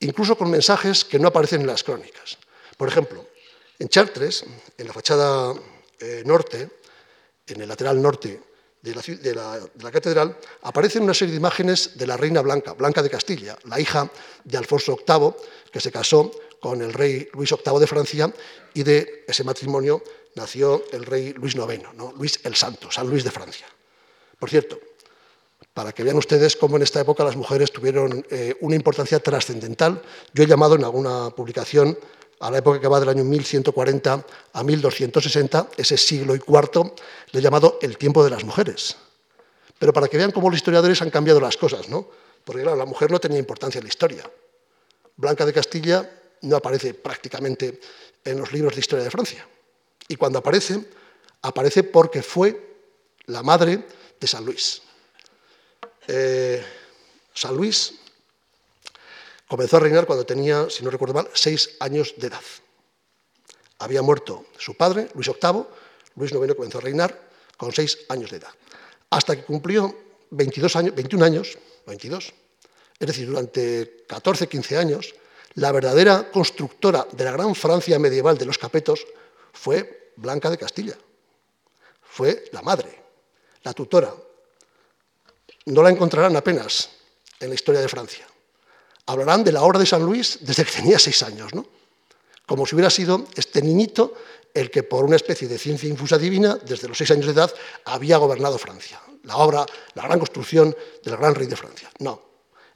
[0.00, 2.38] incluso con mensajes que no aparecen en las crónicas.
[2.76, 3.26] Por ejemplo,
[3.78, 4.44] en Chartres,
[4.76, 5.54] en la fachada
[5.98, 6.68] eh, norte,
[7.46, 8.40] en el lateral norte
[8.82, 13.58] de la, catedral, aparecen una serie de imágenes de la reina Blanca, Blanca de Castilla,
[13.64, 14.10] la hija
[14.44, 15.34] de Alfonso VIII,
[15.70, 18.32] que se casó con el rey Luis VIII de Francia,
[18.72, 20.02] y de ese matrimonio
[20.34, 22.12] nació el rey Luis IX, ¿no?
[22.12, 23.66] Luis el Santo, San Luis de Francia.
[24.38, 24.78] Por cierto,
[25.74, 30.02] para que vean ustedes cómo en esta época las mujeres tuvieron eh, una importancia trascendental,
[30.32, 31.98] yo he llamado en alguna publicación
[32.40, 36.94] a la época que va del año 1140 a 1260, ese siglo y cuarto,
[37.32, 38.96] le he llamado el tiempo de las mujeres.
[39.78, 42.08] Pero para que vean cómo los historiadores han cambiado las cosas, ¿no?
[42.44, 44.30] Porque la mujer no tenía importancia en la historia.
[45.16, 46.10] Blanca de Castilla
[46.42, 47.78] no aparece prácticamente
[48.24, 49.46] en los libros de historia de Francia.
[50.10, 50.84] Y cuando aparece,
[51.40, 52.76] aparece porque fue
[53.26, 53.86] la madre
[54.18, 54.82] de San Luis.
[56.06, 56.62] Eh,
[57.32, 57.94] San Luis
[59.50, 62.42] Comenzó a reinar cuando tenía, si no recuerdo mal, seis años de edad.
[63.80, 65.64] Había muerto su padre, Luis VIII,
[66.14, 67.20] Luis IX comenzó a reinar
[67.56, 68.54] con seis años de edad.
[69.10, 69.92] Hasta que cumplió
[70.30, 72.32] 22 años, 21 años, 22,
[73.00, 75.14] es decir, durante 14, 15 años,
[75.54, 79.04] la verdadera constructora de la gran Francia medieval de los capetos
[79.52, 80.96] fue Blanca de Castilla.
[82.02, 83.02] Fue la madre,
[83.62, 84.14] la tutora.
[85.66, 86.90] No la encontrarán apenas
[87.38, 88.26] en la historia de Francia
[89.10, 91.66] hablarán de la obra de San Luis desde que tenía seis años, ¿no?
[92.46, 94.14] como si hubiera sido este niñito
[94.52, 97.54] el que por una especie de ciencia infusa divina, desde los seis años de edad,
[97.84, 99.00] había gobernado Francia.
[99.22, 99.64] La obra,
[99.94, 101.88] la gran construcción del gran rey de Francia.
[102.00, 102.20] No,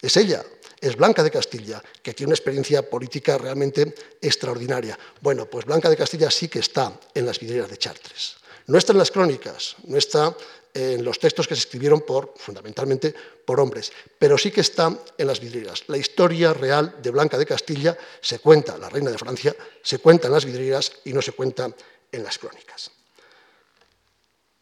[0.01, 0.45] es ella,
[0.85, 4.99] es Blanca de Castilla, que tiene una experiencia política realmente extraordinaria.
[5.23, 8.37] Bueno, pues Blanca de Castilla sí que está en las vidrieras de Chartres.
[8.67, 10.37] No está en las crónicas, no está
[10.75, 13.15] en los textos que se escribieron por, fundamentalmente
[13.47, 15.85] por hombres, pero sí que está en las vidrieras.
[15.87, 20.27] La historia real de Blanca de Castilla se cuenta, la reina de Francia, se cuenta
[20.27, 21.71] en las vidrieras y no se cuenta
[22.13, 22.91] en las crónicas.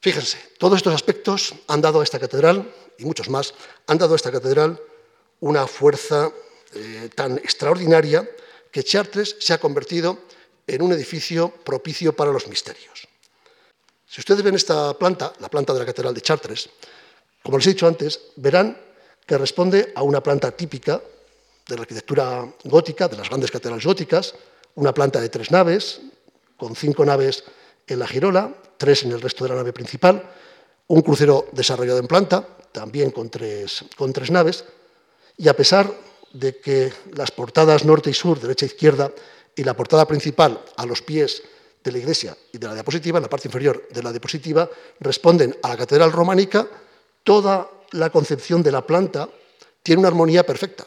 [0.01, 3.55] Fíjense, todos estos aspectos han dado a esta catedral, y muchos más,
[3.89, 4.81] han dado a esta catedral
[5.43, 6.31] una fuerza
[6.75, 8.29] eh, tan extraordinaria
[8.71, 10.19] que Chartres se ha convertido
[10.67, 13.09] en un edificio propicio para los misterios.
[14.07, 16.71] Si ustedes ven esta planta, la planta de la Catedral de Chartres,
[17.43, 18.79] como les he dicho antes, verán
[19.27, 21.03] que responde a una planta típica
[21.67, 24.35] de la arquitectura gótica, de las grandes catedrales góticas,
[24.77, 26.01] una planta de tres naves,
[26.57, 27.43] con cinco naves
[27.87, 30.23] en la girola, tres en el resto de la nave principal,
[30.87, 34.65] un crucero desarrollado en planta, también con tres, con tres naves,
[35.37, 35.93] y a pesar
[36.33, 39.13] de que las portadas norte y sur, derecha e izquierda,
[39.55, 41.43] y la portada principal a los pies
[41.85, 44.69] de la iglesia y de la diapositiva, en la parte inferior de la diapositiva,
[45.01, 46.67] responden a la catedral románica,
[47.25, 49.29] toda la concepción de la planta
[49.83, 50.87] tiene una armonía perfecta.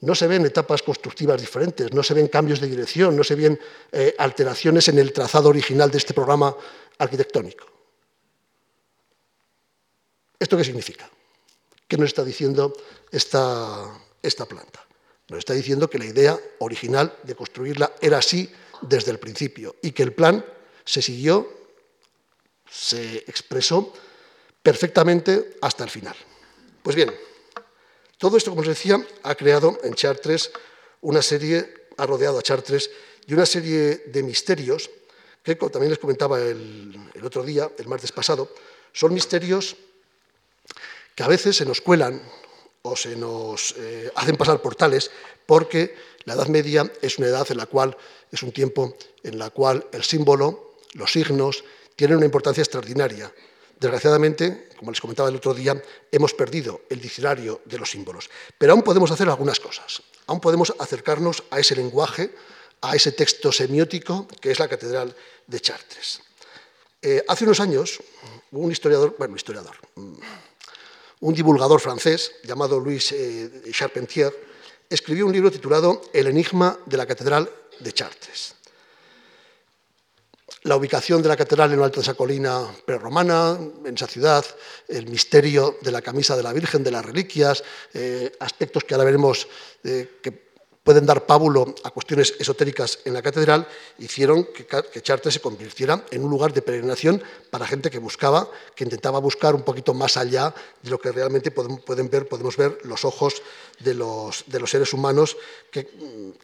[0.00, 3.58] No se ven etapas constructivas diferentes, no se ven cambios de dirección, no se ven
[3.90, 6.54] eh, alteraciones en el trazado original de este programa
[6.98, 7.64] arquitectónico.
[10.38, 11.08] ¿Esto qué significa?
[11.94, 12.76] ¿Qué nos está diciendo
[13.12, 13.88] esta,
[14.20, 14.84] esta planta?
[15.28, 18.50] Nos está diciendo que la idea original de construirla era así
[18.82, 20.44] desde el principio y que el plan
[20.84, 21.48] se siguió,
[22.68, 23.92] se expresó
[24.60, 26.16] perfectamente hasta el final.
[26.82, 27.14] Pues bien,
[28.18, 30.50] todo esto, como os decía, ha creado en Chartres
[31.00, 32.90] una serie, ha rodeado a Chartres
[33.24, 34.90] y una serie de misterios
[35.44, 38.52] que, también les comentaba el, otro día, el martes pasado,
[38.92, 39.76] son misterios
[41.14, 42.22] que a veces se nos cuelan
[42.82, 45.10] o se nos eh, hacen pasar por tales
[45.46, 45.94] porque
[46.24, 47.96] la Edad Media es una edad en la cual
[48.30, 51.64] es un tiempo en la cual el símbolo, los signos,
[51.96, 53.32] tienen una importancia extraordinaria.
[53.78, 58.30] Desgraciadamente, como les comentaba el otro día, hemos perdido el diccionario de los símbolos.
[58.58, 60.02] Pero aún podemos hacer algunas cosas.
[60.26, 62.34] Aún podemos acercarnos a ese lenguaje,
[62.80, 65.14] a ese texto semiótico que es la Catedral
[65.46, 66.20] de Chartres.
[67.02, 68.00] Eh, hace unos años,
[68.52, 70.14] un historiador, bueno, historiador, mm,
[71.24, 74.30] un divulgador francés llamado Louis eh, Charpentier,
[74.90, 77.50] escribió un libro titulado El enigma de la Catedral
[77.80, 78.54] de Chartres.
[80.64, 84.44] La ubicación de la catedral en lo alto de esa colina prerromana, en esa ciudad,
[84.86, 87.64] el misterio de la camisa de la Virgen, de las reliquias,
[87.94, 89.48] eh, aspectos que ahora veremos
[89.82, 90.52] eh, que
[90.84, 93.66] pueden dar pábulo a cuestiones esotéricas en la catedral,
[93.98, 98.84] hicieron que, Chartres se convirtiera en un lugar de peregrinación para gente que buscaba, que
[98.84, 103.04] intentaba buscar un poquito más allá de lo que realmente pueden ver, podemos ver los
[103.06, 103.42] ojos
[103.80, 105.38] de los, seres humanos
[105.70, 105.88] que,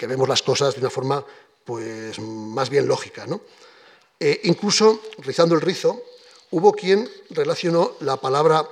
[0.08, 1.22] vemos las cosas de una forma
[1.62, 3.26] pues, más bien lógica.
[4.18, 6.02] Eh, incluso, rizando el rizo,
[6.50, 8.66] hubo quien relacionó la palabra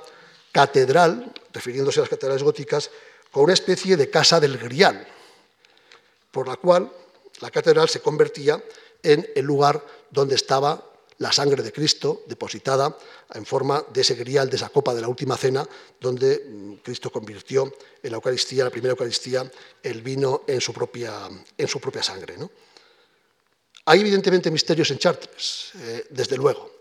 [0.51, 2.89] catedral, refiriéndose a las catedrales góticas,
[3.31, 5.05] con una especie de casa del grial
[6.31, 6.91] por la cual
[7.41, 8.61] la catedral se convertía
[9.03, 10.83] en el lugar donde estaba
[11.19, 12.97] la sangre de Cristo depositada
[13.33, 15.67] en forma de ese grial, de esa copa de la última cena,
[15.99, 17.71] donde mm, Cristo convirtió
[18.01, 19.49] en la Eucaristía, la primera Eucaristía,
[19.83, 22.35] el vino en su propia, en su propia sangre.
[23.85, 26.71] Hay evidentemente misterios en Chartres, eh, desde luego.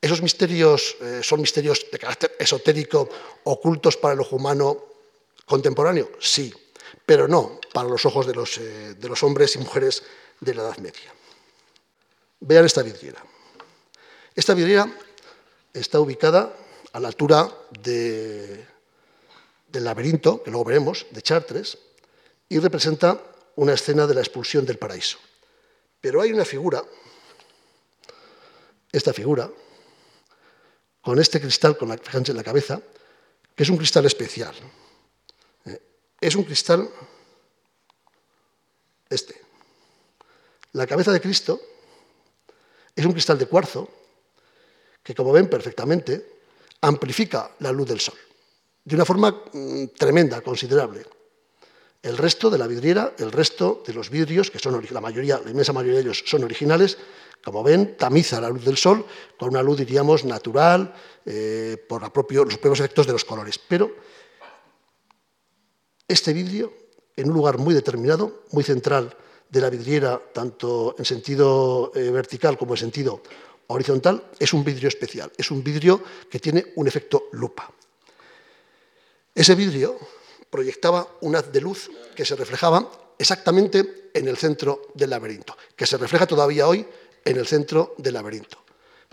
[0.00, 3.08] ¿Esos misterios eh, son misterios de carácter esotérico,
[3.44, 4.84] ocultos para el ojo humano
[5.46, 6.12] contemporáneo?
[6.20, 6.54] Sí,
[7.06, 10.02] pero no para los ojos de los, eh, de los hombres y mujeres
[10.40, 11.12] de la Edad Media.
[12.40, 13.22] Vean esta vidriera.
[14.34, 14.90] Esta vidriera
[15.72, 16.54] está ubicada
[16.92, 17.50] a la altura
[17.80, 18.66] del
[19.72, 21.78] laberinto, que luego veremos, de Chartres,
[22.48, 23.20] y representa
[23.56, 25.18] una escena de la expulsión del paraíso.
[26.00, 26.82] Pero hay una figura,
[28.92, 29.50] esta figura,
[31.00, 32.80] con este cristal, con la, en la cabeza,
[33.54, 34.54] que es un cristal especial
[36.26, 36.88] es un cristal
[39.10, 39.40] este.
[40.72, 41.60] La cabeza de Cristo
[42.96, 43.88] es un cristal de cuarzo
[45.02, 46.40] que, como ven perfectamente,
[46.80, 48.16] amplifica la luz del sol
[48.84, 51.04] de una forma mm, tremenda, considerable.
[52.02, 55.50] El resto de la vidriera, el resto de los vidrios, que son la mayoría, la
[55.50, 56.98] inmensa mayoría de ellos son originales,
[57.42, 59.04] como ven, tamiza la luz del sol
[59.38, 60.94] con una luz, diríamos, natural,
[61.26, 63.58] eh, por los propios efectos de los colores.
[63.58, 63.94] Pero
[66.06, 66.72] este vidrio,
[67.16, 69.16] en un lugar muy determinado, muy central
[69.48, 73.22] de la vidriera, tanto en sentido eh, vertical como en sentido
[73.68, 77.70] horizontal, es un vidrio especial, es un vidrio que tiene un efecto lupa.
[79.34, 79.98] Ese vidrio
[80.50, 85.86] proyectaba un haz de luz que se reflejaba exactamente en el centro del laberinto, que
[85.86, 86.86] se refleja todavía hoy
[87.24, 88.58] en el centro del laberinto.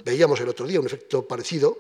[0.04, 1.78] Veíamos el otro día un efecto parecido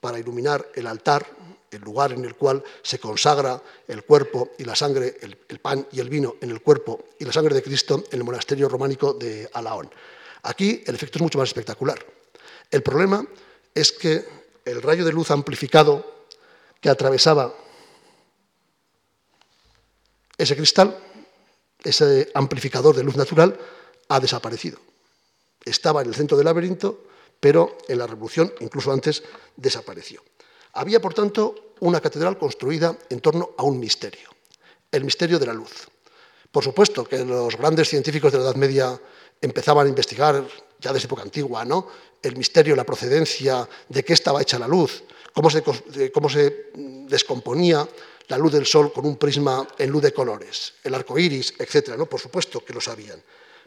[0.00, 1.26] para iluminar el altar,
[1.70, 6.00] el lugar en el cual se consagra el cuerpo y la sangre, el, pan y
[6.00, 9.48] el vino en el cuerpo y la sangre de Cristo en el monasterio románico de
[9.52, 9.90] Alaón.
[10.42, 11.98] Aquí el efecto es mucho más espectacular.
[12.70, 13.26] El problema
[13.74, 14.24] es que
[14.64, 16.26] el rayo de luz amplificado
[16.80, 17.54] que atravesaba
[20.36, 20.98] ese cristal,
[21.82, 23.58] ese amplificador de luz natural,
[24.08, 24.78] ha desaparecido.
[25.64, 27.04] Estaba en el centro del laberinto,
[27.40, 29.22] pero en la revolución, incluso antes,
[29.56, 30.22] desapareció.
[30.76, 34.30] Había, por tanto, una catedral construida en torno a un misterio,
[34.92, 35.88] el misterio de la luz.
[36.50, 39.00] Por supuesto que los grandes científicos de la Edad Media
[39.40, 40.46] empezaban a investigar
[40.78, 41.86] ya desde época antigua, ¿no?
[42.22, 45.62] el misterio, la procedencia, de qué estaba hecha la luz, cómo se,
[46.12, 47.88] cómo se descomponía
[48.28, 51.96] la luz del sol con un prisma en luz de colores, el arco iris, etc.
[51.96, 52.06] ¿no?
[52.06, 53.22] Por supuesto que lo sabían.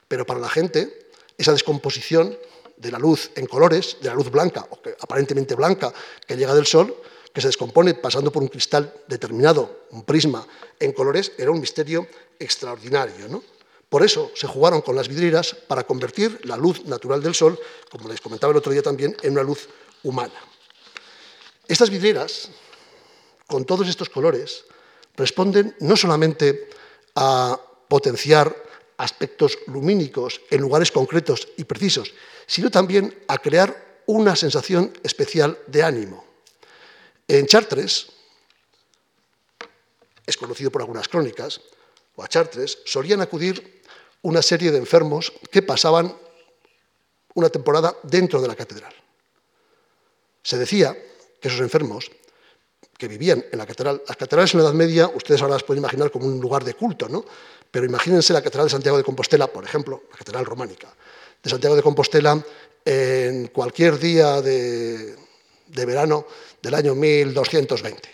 [0.07, 2.38] Pero para la gente, esa descomposición
[2.80, 5.93] de la luz en colores, de la luz blanca, o aparentemente blanca,
[6.25, 6.95] que llega del sol,
[7.34, 10.47] que se descompone pasando por un cristal determinado, un prisma
[10.80, 12.07] en colores, era un misterio
[12.39, 13.27] extraordinario.
[13.27, 13.43] ¿no?
[13.89, 17.59] Por eso se jugaron con las vidrieras para convertir la luz natural del sol,
[17.91, 19.67] como les comentaba el otro día también, en una luz
[20.03, 20.34] humana.
[21.67, 22.49] Estas vidrieras,
[23.45, 24.65] con todos estos colores,
[25.15, 26.69] responden no solamente
[27.15, 28.55] a potenciar
[29.00, 32.14] aspectos lumínicos en lugares concretos y precisos,
[32.45, 36.26] sino también a crear una sensación especial de ánimo.
[37.28, 38.08] En Chartres,
[40.26, 41.62] es conocido por algunas crónicas,
[42.16, 43.82] o a Chartres, solían acudir
[44.22, 46.14] una serie de enfermos que pasaban
[47.36, 48.93] una temporada dentro de la catedral.
[50.43, 50.97] Se decía
[51.39, 52.12] que esos enfermos
[53.00, 55.80] que vivían en la catedral, las catedrales en la Edad Media, ustedes ahora las pueden
[55.80, 57.24] imaginar como un lugar de culto, ¿no?
[57.72, 60.93] Pero imagínense la catedral de Santiago de Compostela, por ejemplo, la catedral románica
[61.41, 62.43] de Santiago de Compostela,
[62.84, 65.16] en cualquier día de,
[65.68, 66.26] verano
[66.62, 68.10] del año 1220,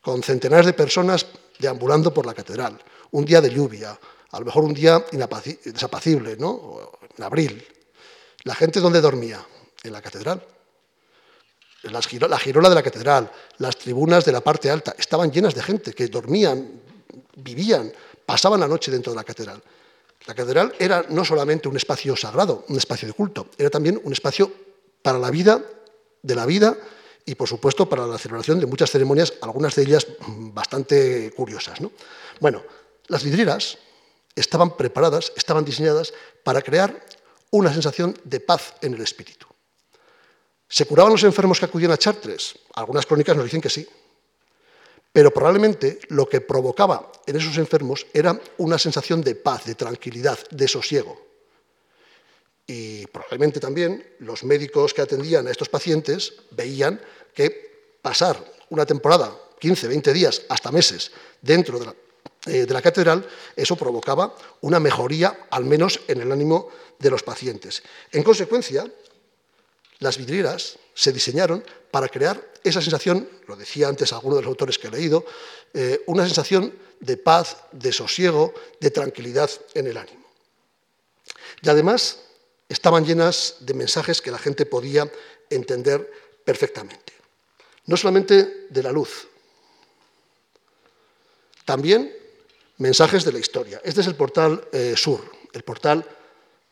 [0.00, 1.26] con centenares de personas
[1.58, 3.98] deambulando por la catedral, un día de lluvia,
[4.30, 5.04] a lo mejor un día
[5.64, 6.92] desapacible, ¿no?
[7.14, 7.62] en abril.
[8.44, 9.44] ¿La gente dónde dormía?
[9.82, 10.42] En la catedral.
[11.90, 15.92] La girola de la catedral, las tribunas de la parte alta, estaban llenas de gente
[15.92, 16.80] que dormían,
[17.36, 17.92] vivían,
[18.24, 19.62] pasaban la noche dentro de la catedral.
[20.26, 24.12] La catedral era no solamente un espacio sagrado, un espacio de culto, era también un
[24.12, 24.50] espacio
[25.02, 25.62] para la vida,
[26.22, 26.76] de la vida
[27.24, 31.80] y, por supuesto, para la celebración de muchas ceremonias, algunas de ellas bastante curiosas.
[31.80, 31.92] ¿no?
[32.40, 32.62] Bueno,
[33.06, 33.78] las vidrieras
[34.34, 36.12] estaban preparadas, estaban diseñadas
[36.42, 37.04] para crear
[37.50, 39.46] una sensación de paz en el espíritu.
[40.68, 42.58] ¿Se curaban los enfermos que acudían a Chartres?
[42.74, 43.86] Algunas crónicas nos dicen que sí.
[45.12, 50.38] Pero probablemente lo que provocaba en esos enfermos era una sensación de paz, de tranquilidad,
[50.50, 51.24] de sosiego.
[52.66, 57.00] Y probablemente también los médicos que atendían a estos pacientes veían
[57.32, 61.94] que pasar una temporada, 15, 20 días, hasta meses, dentro de la
[62.46, 67.24] eh, de la catedral, eso provocaba una mejoría, al menos en el ánimo de los
[67.24, 67.82] pacientes.
[68.12, 68.86] En consecuencia,
[69.98, 74.78] las vidrieras se diseñaron para crear esa sensación, lo decía antes alguno de los autores
[74.78, 75.24] que he leído,
[75.72, 80.26] eh, una sensación de paz, de sosiego, de tranquilidad en el ánimo.
[81.62, 82.20] Y además
[82.68, 85.10] estaban llenas de mensajes que la gente podía
[85.50, 86.10] entender
[86.44, 87.12] perfectamente.
[87.86, 89.28] No solamente de la luz,
[91.64, 92.12] también
[92.78, 93.80] Mensajes de la historia.
[93.82, 95.20] Este es el portal eh, Sur,
[95.54, 96.04] el portal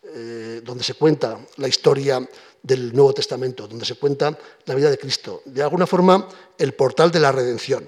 [0.03, 2.29] eh, donde se cuenta la historia
[2.65, 5.43] del Nuevo Testamento, donde se cuenta la vida de Cristo.
[5.45, 7.87] De alguna forma, el portal de la redención.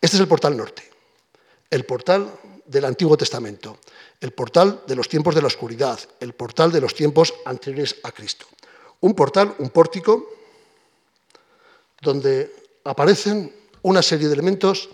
[0.00, 0.88] Este es el portal norte,
[1.70, 2.30] el portal
[2.64, 3.78] del Antiguo Testamento,
[4.20, 8.12] el portal de los tiempos de la oscuridad, el portal de los tiempos anteriores a
[8.12, 8.46] Cristo.
[9.00, 10.30] Un portal, un pórtico,
[12.00, 14.88] donde aparecen una serie de elementos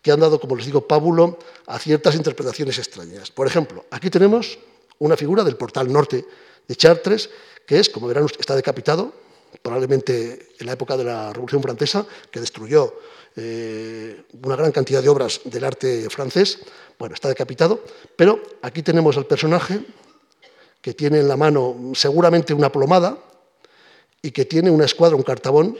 [0.00, 3.30] que han dado, como les digo, pábulo a ciertas interpretaciones extrañas.
[3.30, 4.58] Por ejemplo, aquí tenemos
[4.98, 6.24] una figura del portal norte
[6.66, 7.30] de Chartres,
[7.66, 9.12] que es, como verán, está decapitado,
[9.62, 12.94] probablemente en la época de la Revolución Francesa, que destruyó
[13.36, 16.60] eh, una gran cantidad de obras del arte francés.
[16.98, 17.82] Bueno, está decapitado,
[18.16, 19.80] pero aquí tenemos al personaje
[20.80, 23.18] que tiene en la mano seguramente una plomada
[24.20, 25.78] y que tiene una escuadra, un cartabón,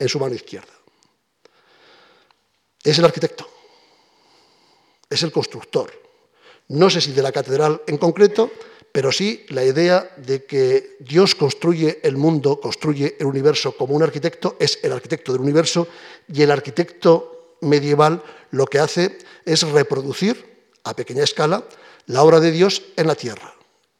[0.00, 0.78] en su mano izquierda
[2.90, 3.48] es el arquitecto,
[5.10, 6.07] es el constructor.
[6.68, 8.50] No sé si de la catedral en concreto,
[8.92, 14.02] pero sí la idea de que Dios construye el mundo, construye el universo como un
[14.02, 15.88] arquitecto, es el arquitecto del universo,
[16.32, 21.64] y el arquitecto medieval lo que hace es reproducir a pequeña escala
[22.06, 23.54] la obra de Dios en la tierra.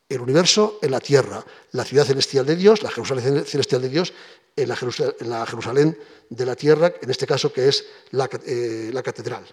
[0.08, 4.14] El universo en la tierra, la ciudad celestial de Dios, la Jerusalén celestial de Dios,
[4.56, 5.96] en la Jerusalén,
[6.30, 9.44] de la tierra, en este caso que es la, eh, catedral.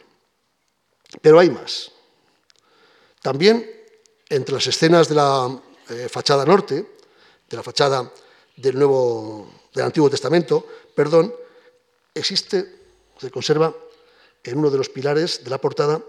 [1.21, 1.91] Pero hay más.
[3.25, 3.67] También
[4.29, 5.49] entre las escenas de la
[5.89, 6.85] eh, fachada norte,
[7.49, 8.13] de la fachada
[8.55, 10.63] del, Nuevo, del Antiguo Testamento,
[10.93, 11.33] perdón,
[12.13, 12.81] existe,
[13.17, 13.73] se conserva
[14.43, 16.03] en uno de los pilares de la portada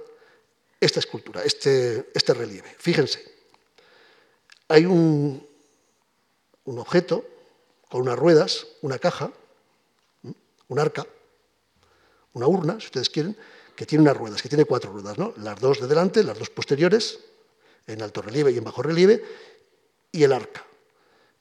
[0.78, 2.76] esta escultura, este, este relieve.
[2.76, 3.24] Fíjense,
[4.68, 5.42] hay un,
[6.66, 7.24] un objeto
[7.88, 9.32] con unas ruedas, una caja,
[10.68, 11.06] un arca,
[12.34, 13.38] una urna, si ustedes quieren,
[13.76, 15.34] que tiene unas ruedas, que tiene cuatro ruedas, ¿no?
[15.36, 17.20] las dos de delante, las dos posteriores,
[17.86, 19.22] en alto relieve y en bajo relieve,
[20.10, 20.64] y el arca.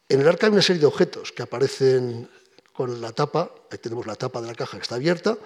[0.09, 2.29] En el arca hay una serie de objetos que aparecen
[2.73, 5.37] con la tapa, ahí tenemos la tapa de la caja que está abierta,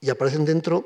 [0.00, 0.84] y aparecen dentro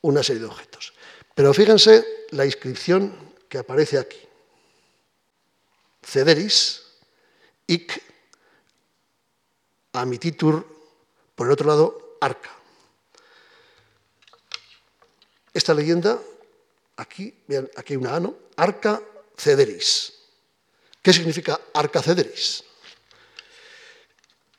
[0.00, 0.94] una serie de objetos.
[1.34, 4.18] Pero fíjense la inscripción que aparece aquí.
[6.02, 6.82] Cederis,
[7.66, 8.02] ic,
[9.92, 10.66] amititur,
[11.34, 12.59] por el otro lado, arca.
[15.52, 16.18] Esta leyenda,
[16.96, 19.02] aquí, vean, aquí hay una ano, arca
[19.36, 20.12] cederis.
[21.02, 22.64] ¿Qué significa arca cederis?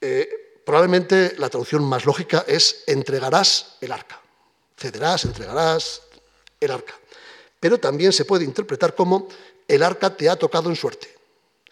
[0.01, 4.19] Eh, probablemente la traducción más lógica es entregarás el arca.
[4.75, 6.01] Cederás, entregarás
[6.59, 6.99] el arca.
[7.59, 9.27] Pero también se puede interpretar como
[9.67, 11.15] el arca te ha tocado en suerte.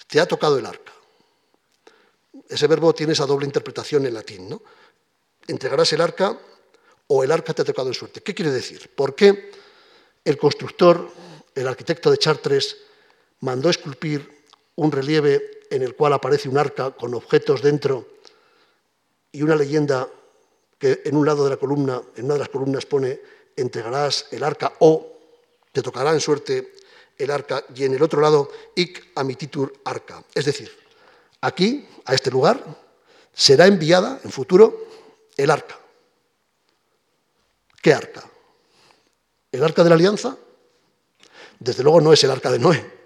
[0.08, 0.94] Te ha tocado el arca.
[2.48, 4.62] Ese verbo tiene esa doble interpretación en latín, ¿no?
[5.48, 6.38] Entregarás el arca
[7.12, 8.22] o el arca te ha tocado en suerte.
[8.22, 8.90] ¿Qué quiere decir?
[8.96, 9.52] ¿Por qué
[10.24, 11.10] el constructor,
[11.56, 12.78] el arquitecto de Chartres,
[13.42, 14.44] mandó esculpir
[14.76, 18.08] un relieve en el cual aparece un arca con objetos dentro
[19.32, 20.08] y una leyenda
[20.78, 23.20] que en un lado de la columna, en una de las columnas pone
[23.56, 25.18] entregarás el arca o
[25.72, 26.74] te tocará en suerte
[27.18, 30.24] el arca y en el otro lado ic amititur arca.
[30.34, 30.72] Es decir,
[31.42, 32.64] aquí, a este lugar,
[33.34, 34.88] será enviada en futuro
[35.36, 35.79] el arca.
[37.82, 38.30] ¿Qué arca?
[39.52, 40.38] ¿El arca de la alianza?
[41.60, 43.00] Desde luego no es el arca de Noé.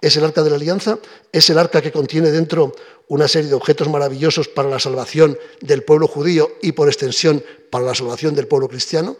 [0.00, 0.98] Es el arca de la alianza,
[1.30, 2.74] es el arca que contiene dentro
[3.08, 7.84] una serie de objetos maravillosos para la salvación del pueblo judío y por extensión para
[7.84, 9.16] la salvación del pueblo cristiano.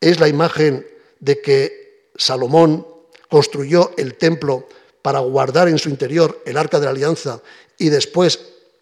[0.00, 0.86] Es la imagen
[1.18, 2.86] de que Salomón
[3.28, 4.68] construyó el templo
[5.02, 7.42] para guardar en su interior el arca de la alianza
[7.76, 8.40] y después,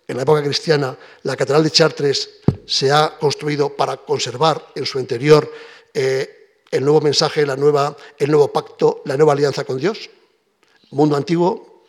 [0.09, 2.36] en la época cristiana, la catedral de Chartres
[2.66, 5.50] se ha construido para conservar en su interior
[5.94, 10.10] eh, el nuevo mensaje, la nueva, el nuevo pacto, la nueva alianza con Dios.
[10.90, 11.84] Mundo antiguo,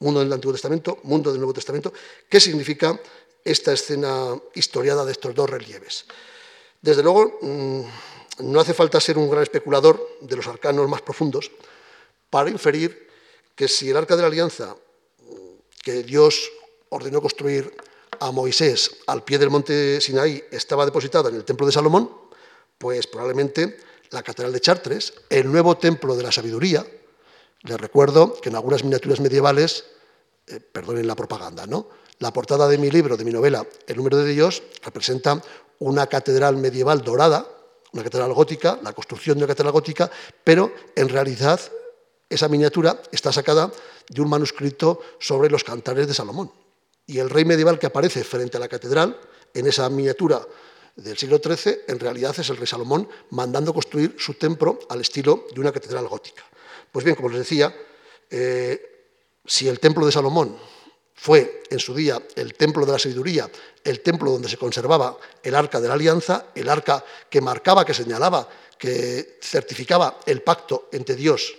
[0.00, 1.92] mundo del Antiguo Testamento, mundo del Nuevo Testamento.
[2.28, 2.98] ¿Qué significa
[3.44, 6.04] esta escena historiada de estos dos relieves?
[6.80, 7.82] Desde luego, mm,
[8.40, 11.50] no hace falta ser un gran especulador de los arcanos más profundos
[12.30, 13.08] para inferir
[13.56, 14.76] que si el arca de la alianza
[15.82, 16.50] que Dios
[16.90, 17.74] ordenó construir
[18.20, 22.10] a Moisés al pie del monte Sinaí estaba depositada en el templo de Salomón,
[22.78, 23.78] pues probablemente
[24.10, 26.86] la catedral de Chartres, el nuevo templo de la sabiduría,
[27.62, 29.84] les recuerdo que en algunas miniaturas medievales,
[30.46, 31.88] eh, perdonen la propaganda, ¿no?
[32.20, 35.42] La portada de mi libro, de mi novela, El número de Dios, representa
[35.78, 37.46] una catedral medieval dorada,
[37.92, 40.10] una catedral gótica, la construcción de una catedral gótica,
[40.42, 41.60] pero en realidad
[42.28, 43.70] esa miniatura está sacada
[44.08, 46.50] de un manuscrito sobre los cantares de Salomón.
[47.08, 49.18] Y el rey medieval que aparece frente a la catedral,
[49.54, 50.46] en esa miniatura
[50.94, 55.46] del siglo XIII, en realidad es el rey Salomón mandando construir su templo al estilo
[55.54, 56.44] de una catedral gótica.
[56.92, 57.74] Pues bien, como les decía,
[58.28, 59.06] eh,
[59.46, 60.58] si el templo de Salomón
[61.14, 63.50] fue en su día el templo de la sabiduría,
[63.82, 67.94] el templo donde se conservaba el arca de la alianza, el arca que marcaba, que
[67.94, 68.46] señalaba,
[68.78, 71.54] que certificaba el pacto entre Dios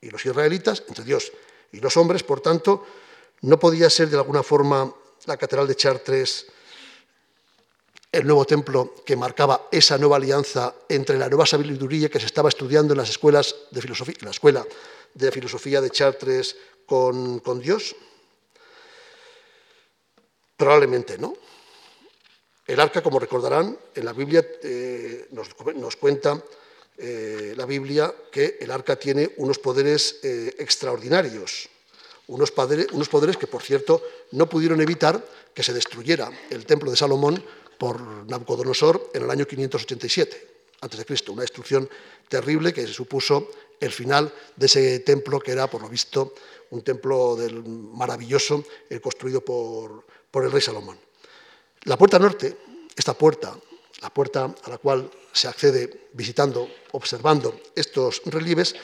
[0.00, 1.30] y los israelitas, entre Dios
[1.70, 2.86] y los hombres, por tanto,
[3.42, 4.92] no podía ser de alguna forma
[5.26, 6.46] la catedral de Chartres
[8.12, 12.48] el nuevo templo que marcaba esa nueva alianza entre la nueva sabiduría que se estaba
[12.48, 14.66] estudiando en las escuelas de filosofía, la escuela
[15.14, 17.94] de filosofía de Chartres con, Dios.
[20.56, 21.34] Probablemente no.
[22.66, 26.42] El arca, como recordarán, en la Biblia eh, nos, cuenta
[26.98, 31.68] eh, la Biblia que el arca tiene unos poderes eh, extraordinarios,
[32.30, 34.02] unos, poderes que, por cierto,
[34.32, 35.18] no pudieron evitar
[35.52, 37.42] que se destruyera el templo de Salomón
[37.76, 38.00] por
[38.30, 40.48] Nabucodonosor en el año 587.
[40.82, 41.90] antes de Cristo, una destrucción
[42.28, 43.50] terrible que supuso
[43.80, 46.34] el final de ese templo que era, por lo visto,
[46.70, 50.98] un templo del maravilloso eh, construido por, por el rey Salomón.
[51.84, 52.56] La puerta norte,
[52.96, 53.58] esta puerta,
[54.00, 58.74] la puerta a la cual se accede visitando, observando estos relieves,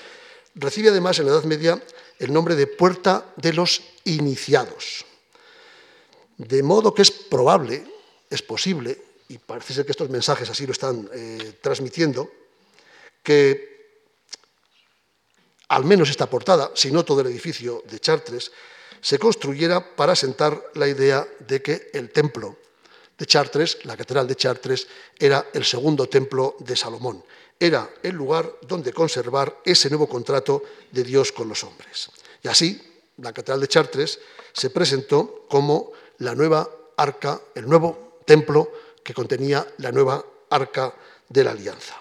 [0.57, 1.83] recibe además en la Edad Media
[2.19, 5.05] el nombre de Puerta de los Iniciados.
[6.39, 7.85] De modo que es probable,
[8.29, 8.99] es posible,
[9.29, 12.31] y parece ser que estos mensajes así lo están eh, transmitiendo,
[13.23, 13.77] que
[15.69, 18.53] al menos esta portada, si no todo el edificio de Chartres,
[19.01, 22.57] se construyera para sentar la idea de que el templo
[23.19, 24.87] de Chartres, la catedral de Chartres,
[25.19, 27.25] era el segundo templo de Salomón.
[27.59, 32.11] Era el lugar donde conservar ese nuevo contrato de Dios con los hombres.
[32.43, 32.81] Y así,
[33.19, 34.21] la catedral de Chartres
[34.53, 38.71] se presentó como la nueva arca, el nuevo templo
[39.03, 40.95] que contenía la nueva arca
[41.29, 42.01] de la alianza.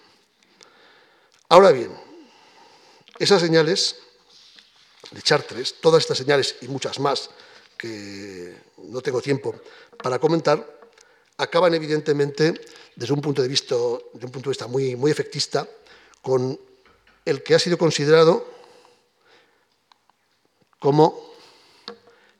[1.49, 1.95] Ahora bien,
[3.19, 3.97] esas señales
[5.11, 7.29] de Chartres, todas estas señales y muchas más
[7.77, 9.55] que no tengo tiempo
[10.01, 10.74] para comentar,
[11.37, 12.53] acaban evidentemente
[12.95, 15.67] desde un punto de vista, un punto de vista muy, muy efectista
[16.21, 16.59] con
[17.25, 18.45] el que ha sido considerado
[20.79, 21.33] como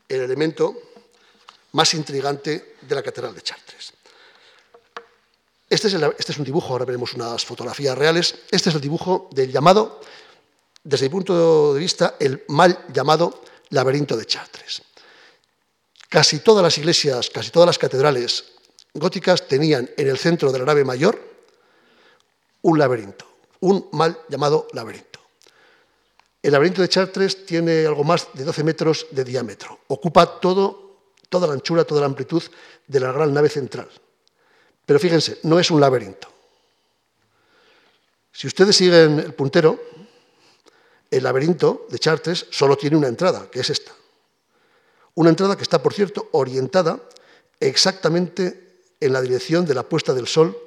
[0.08, 0.76] el elemento
[1.74, 3.94] más intrigante de la Catedral de Chartres.
[5.70, 8.36] Este es, este es, un dibujo, ahora veremos unas fotografías reales.
[8.52, 10.00] Este es el dibujo del llamado
[10.84, 14.84] desde mi punto de vista, el mal llamado laberinto de Chartres.
[16.08, 18.55] Casi todas las iglesias, casi todas las catedrales
[18.96, 21.20] góticas tenían en el centro de la nave mayor
[22.62, 23.26] un laberinto,
[23.60, 25.20] un mal llamado laberinto.
[26.42, 29.80] El laberinto de Chartres tiene algo más de 12 metros de diámetro.
[29.88, 30.98] Ocupa todo,
[31.30, 32.42] toda la anchura, toda la amplitud
[32.88, 33.90] de la gran nave central.
[34.86, 36.28] Pero fíjense, no es un laberinto.
[38.32, 39.80] Si ustedes siguen el puntero,
[41.10, 43.92] el laberinto de Chartres solo tiene una entrada, que es esta.
[45.16, 47.00] Una entrada que está, por cierto, orientada
[47.60, 48.65] exactamente
[49.00, 50.58] en la dirección de la puesta del sol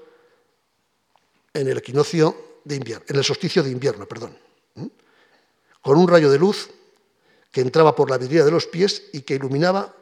[1.54, 4.36] en el equinoccio de invierno, en el solsticio de invierno, perdón.
[5.80, 6.70] Con un rayo de luz
[7.50, 9.94] que entraba por la vidriera de los pies y que iluminaba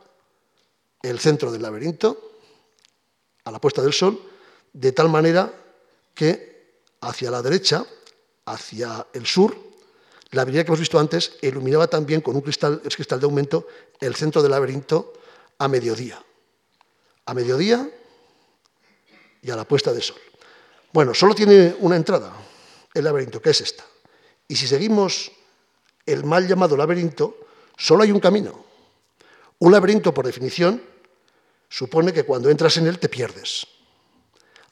[1.02, 2.40] el centro del laberinto
[3.44, 4.20] a la puesta del sol,
[4.72, 5.52] de tal manera
[6.14, 7.86] que hacia la derecha,
[8.46, 9.56] hacia el sur,
[10.32, 13.68] la vidriera que hemos visto antes iluminaba también con un cristal, cristal de aumento
[14.00, 15.12] el centro del laberinto
[15.58, 16.22] a mediodía.
[17.26, 17.88] A mediodía
[19.46, 20.20] y a la puesta de sol.
[20.92, 22.32] Bueno, solo tiene una entrada
[22.92, 23.84] el laberinto, que es esta.
[24.48, 25.30] Y si seguimos
[26.04, 27.36] el mal llamado laberinto,
[27.76, 28.64] solo hay un camino.
[29.58, 30.82] Un laberinto, por definición,
[31.68, 33.66] supone que cuando entras en él te pierdes.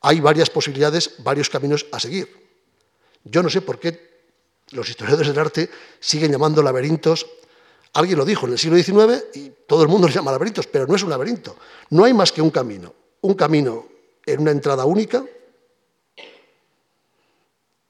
[0.00, 2.28] Hay varias posibilidades, varios caminos a seguir.
[3.22, 4.24] Yo no sé por qué
[4.70, 5.70] los historiadores del arte
[6.00, 7.26] siguen llamando laberintos.
[7.92, 10.86] Alguien lo dijo en el siglo XIX y todo el mundo los llama laberintos, pero
[10.86, 11.56] no es un laberinto.
[11.90, 12.92] No hay más que un camino.
[13.20, 13.93] Un camino
[14.26, 15.24] en una entrada única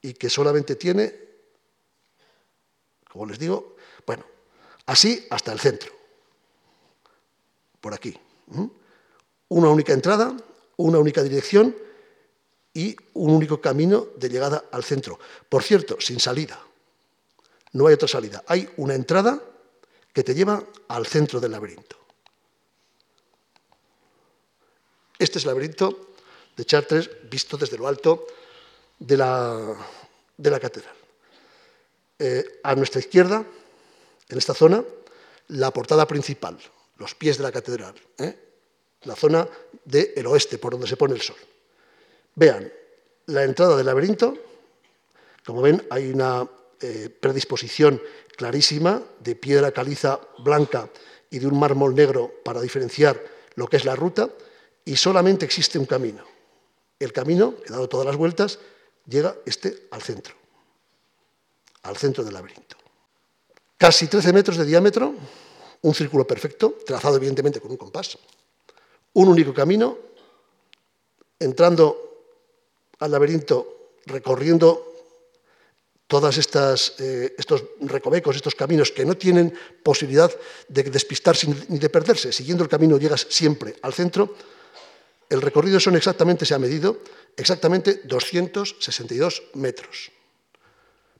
[0.01, 1.13] y que solamente tiene,
[3.09, 3.75] como les digo,
[4.05, 4.25] bueno,
[4.85, 5.91] así hasta el centro.
[7.81, 8.17] Por aquí.
[9.47, 10.35] Una única entrada,
[10.77, 11.75] una única dirección
[12.73, 15.17] y un único camino de llegada al centro.
[15.47, 16.59] Por cierto, sin salida.
[17.71, 18.43] No hay otra salida.
[18.47, 19.41] Hay una entrada
[20.13, 21.97] que te lleva al centro del laberinto.
[25.17, 26.14] Este es el laberinto
[26.55, 28.27] de Chartres visto desde lo alto
[28.99, 29.75] de la,
[30.37, 30.95] de la catedral.
[32.17, 33.45] Eh, a nuestra izquierda,
[34.29, 34.83] en esta zona,
[35.49, 36.57] la portada principal,
[36.97, 38.39] los pies de la catedral, ¿eh?
[39.03, 39.47] la zona
[39.83, 41.37] del oeste, por donde se pone el sol.
[42.35, 42.71] Vean,
[43.27, 44.37] la entrada del laberinto,
[45.45, 46.47] como ven, hay una
[46.81, 48.01] eh, predisposición
[48.35, 50.89] clarísima de piedra caliza blanca
[51.29, 53.21] y de un mármol negro para diferenciar
[53.55, 54.29] lo que es la ruta,
[54.83, 56.34] y solamente existe un camino.
[56.99, 58.59] El camino, que dado todas las vueltas,
[59.07, 60.33] llega este al centro,
[61.83, 62.77] al centro del laberinto.
[63.77, 65.13] Casi 13 metros de diámetro,
[65.81, 68.17] un círculo perfecto, trazado evidentemente con un compás.
[69.13, 69.97] Un único camino,
[71.39, 72.05] entrando
[72.99, 73.75] al laberinto
[74.05, 74.95] recorriendo
[76.07, 76.37] todos
[76.99, 80.31] eh, estos recovecos, estos caminos que no tienen posibilidad
[80.67, 82.31] de despistarse ni de perderse.
[82.31, 84.35] Siguiendo el camino llegas siempre al centro.
[85.29, 86.99] El recorrido son exactamente, se ha medido,
[87.35, 90.11] exactamente 262 metros.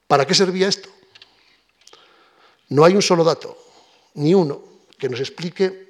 [0.07, 0.89] ¿Para qué servía esto?
[2.69, 3.57] No hay un solo dato,
[4.15, 4.63] ni uno,
[4.97, 5.85] que nos explique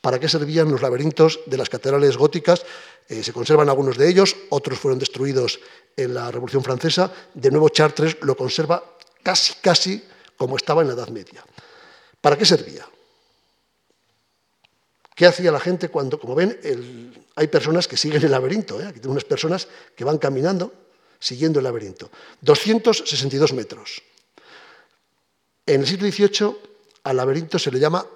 [0.00, 2.64] para qué servían los laberintos de las catedrales góticas.
[3.08, 5.60] Eh, se conservan algunos de ellos, otros fueron destruidos
[5.96, 7.12] en la Revolución Francesa.
[7.34, 8.82] De nuevo, Chartres lo conserva
[9.22, 10.04] casi, casi
[10.36, 11.44] como estaba en la Edad Media.
[12.20, 12.86] ¿Para qué servía?
[15.18, 16.60] ¿Qué hacía la gente cuando, como ven,
[17.34, 18.80] hay personas que siguen el laberinto?
[18.80, 18.86] ¿eh?
[18.86, 19.66] Aquí tengo unas personas
[19.96, 20.72] que van caminando
[21.18, 22.08] siguiendo el laberinto.
[22.40, 24.00] 262 metros.
[25.66, 26.56] En el siglo XVIII
[27.02, 28.06] al laberinto se le llama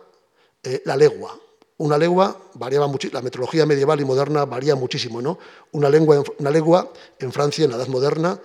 [0.62, 1.36] eh, la legua.
[1.78, 5.40] Una legua variaba mucho, la metrología medieval y moderna varía muchísimo, ¿no?
[5.72, 8.40] Una, lengua, una legua en Francia, en la Edad Moderna,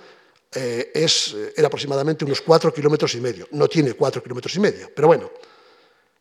[0.52, 3.48] eh, es, era aproximadamente unos 4 kilómetros y medio.
[3.52, 5.30] No tiene 4 kilómetros y medio, pero bueno,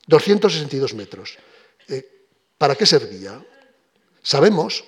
[0.07, 1.39] 262 metros.
[2.59, 3.45] ¿Para qué servía?
[4.23, 4.85] Sabemos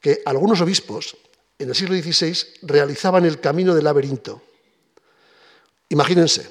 [0.00, 1.16] que algunos obispos
[1.58, 4.42] en el siglo XVI realizaban el camino del laberinto.
[5.88, 6.48] Imagínense,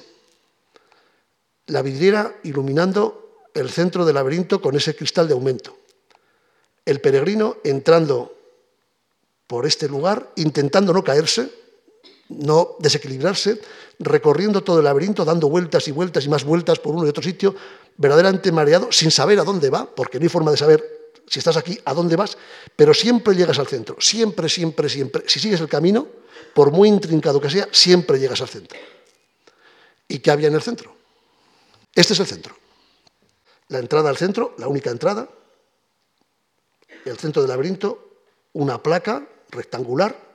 [1.66, 5.76] la vidriera iluminando el centro del laberinto con ese cristal de aumento.
[6.84, 8.36] El peregrino entrando
[9.46, 11.50] por este lugar, intentando no caerse,
[12.28, 13.60] no desequilibrarse,
[13.98, 17.22] recorriendo todo el laberinto, dando vueltas y vueltas y más vueltas por uno y otro
[17.22, 17.54] sitio,
[17.96, 20.84] verdaderamente mareado, sin saber a dónde va, porque no hay forma de saber
[21.28, 22.36] si estás aquí a dónde vas,
[22.74, 25.24] pero siempre llegas al centro, siempre, siempre, siempre.
[25.26, 26.06] Si sigues el camino,
[26.54, 28.78] por muy intrincado que sea, siempre llegas al centro.
[30.08, 30.94] ¿Y qué había en el centro?
[31.94, 32.56] Este es el centro.
[33.68, 35.28] La entrada al centro, la única entrada,
[37.04, 38.20] el centro del laberinto,
[38.52, 40.25] una placa rectangular,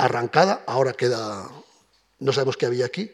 [0.00, 1.50] arrancada, ahora queda,
[2.18, 3.12] no sabemos qué había aquí.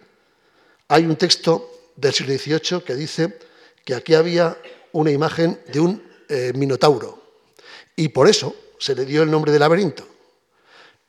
[0.88, 3.38] Hay un texto del siglo XVIII que dice
[3.84, 4.56] que aquí había
[4.92, 7.22] una imagen de un eh, minotauro
[7.96, 10.06] y por eso se le dio el nombre de laberinto.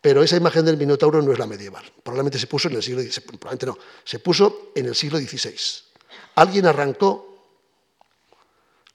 [0.01, 1.83] Pero esa imagen del minotauro no es la medieval.
[2.03, 5.55] Probablemente se puso en el siglo XVI, probablemente no, se puso en el siglo XVI.
[6.35, 7.27] Alguien arrancó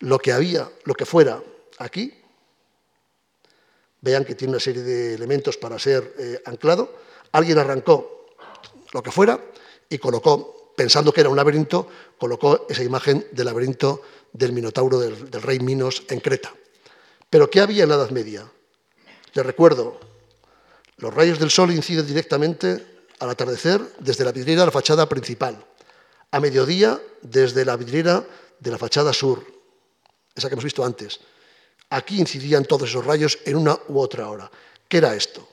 [0.01, 1.43] lo que había, lo que fuera
[1.79, 2.22] aquí.
[4.03, 6.93] Vean que tiene una serie de elementos para ser eh, anclado.
[7.33, 8.27] Alguien arrancó
[8.93, 9.41] lo que fuera
[9.89, 11.89] y colocó pensando que era un laberinto,
[12.19, 16.53] colocó esa imagen del laberinto del Minotauro del, rey Minos en Creta.
[17.31, 18.51] Pero ¿qué había en la Edad Media?
[19.35, 19.99] Les recuerdo,
[20.97, 22.85] los rayos del sol inciden directamente
[23.19, 25.65] al atardecer desde la vidriera de la fachada principal,
[26.31, 28.25] a mediodía desde la vidriera
[28.59, 29.45] de la fachada sur,
[30.35, 31.21] esa que hemos visto antes.
[31.93, 34.51] Aquí incidían todos esos rayos en una u otra hora.
[34.89, 35.47] ¿Qué era esto?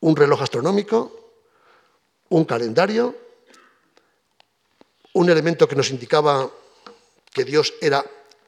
[0.00, 1.18] Un reloj astronómico
[2.30, 3.14] un calendario,
[5.14, 6.50] un elemento que nos indicaba
[7.32, 8.04] que Dios era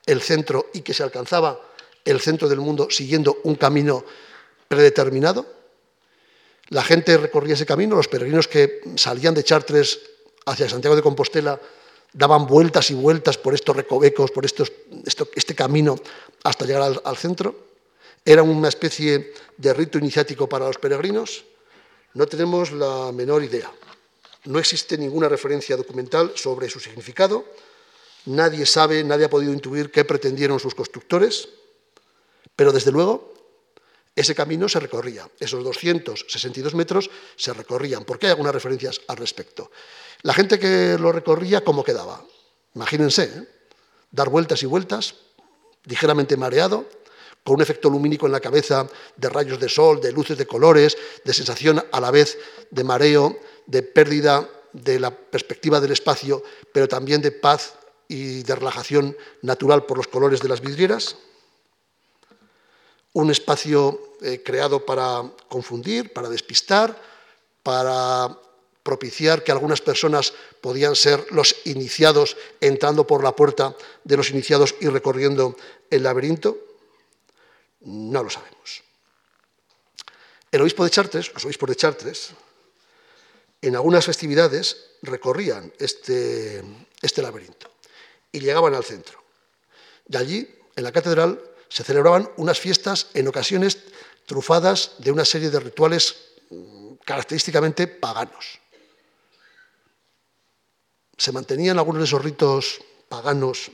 [0.07, 1.61] el centro y que se alcanzaba
[2.05, 4.05] el centro del mundo siguiendo un camino
[4.69, 5.47] predeterminado.
[6.69, 10.01] La gente recorría ese camino, los peregrinos que salían de Chartres
[10.47, 11.61] hacia Santiago de Compostela
[12.13, 14.73] daban vueltas y vueltas por estos recovecos, por estos,
[15.35, 15.97] este camino
[16.45, 17.55] hasta llegar al, al centro.
[18.25, 21.45] Era una especie de rito iniciático para los peregrinos.
[22.15, 23.71] No tenemos la menor idea.
[24.45, 27.45] No existe ninguna referencia documental sobre su significado.
[28.27, 31.49] Nadie sabe, nadie ha podido intuir qué pretendieron sus constructores,
[32.57, 33.33] pero desde luego
[34.15, 35.29] ese camino se recorría.
[35.39, 39.71] Esos 262 metros se recorrían, porque hay algunas referencias al respecto.
[40.23, 42.25] La gente que lo recorría, ¿cómo quedaba?
[42.75, 43.49] Imagínense, ¿eh?
[44.11, 45.15] dar vueltas y vueltas,
[45.85, 46.87] ligeramente mareado,
[47.45, 48.87] con un efecto lumínico en la cabeza
[49.17, 52.39] de rayos de sol, de luces de colores, de sensación a la vez
[52.71, 56.43] de mareo, de pérdida de la perspectiva del espacio,
[56.73, 57.75] pero también de paz
[58.09, 61.17] y de relajación natural por los colores de las vidrieras.
[63.13, 67.01] Un espacio eh, creado para confundir, para despistar,
[67.63, 68.39] para
[68.83, 74.75] propiciar que algunas personas podían ser los iniciados entrando por la puerta de los iniciados
[74.81, 75.57] y recorriendo
[75.91, 76.59] el laberinto.
[77.81, 78.83] No lo sabemos.
[80.51, 82.31] El obispo de Chartres, los obispos de Chartres,
[83.63, 86.65] en algunas festividades recorrían este,
[87.03, 87.71] este laberinto
[88.33, 89.23] y llegaban al centro.
[90.09, 91.41] Y allí, en la catedral,
[91.71, 93.79] se celebraban unas fiestas en ocasiones
[94.27, 96.17] trufadas de una serie de rituales
[96.51, 98.61] mm, característicamente paganos.
[101.17, 103.71] Se mantenían algunos de esos ritos paganos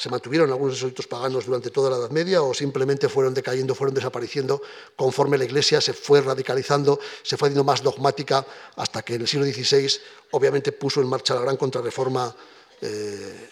[0.00, 3.34] se mantuvieron algunos de esos ritos paganos durante toda la Edad Media o simplemente fueron
[3.34, 4.62] decayendo, fueron desapareciendo
[4.96, 8.46] conforme la Iglesia se fue radicalizando, se fue haciendo más dogmática
[8.76, 10.00] hasta que en el siglo XVI
[10.30, 12.34] obviamente puso en marcha la gran contrarreforma
[12.80, 13.50] eh,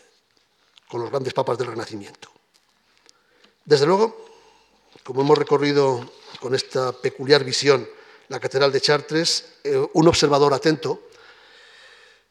[0.88, 2.37] con los grandes papas del Renacimiento.
[3.68, 4.16] Desde luego,
[5.04, 6.10] como hemos recorrido
[6.40, 7.86] con esta peculiar visión
[8.28, 11.02] la Catedral de Chartres, eh, un observador atento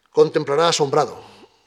[0.09, 1.21] contemplará asombrado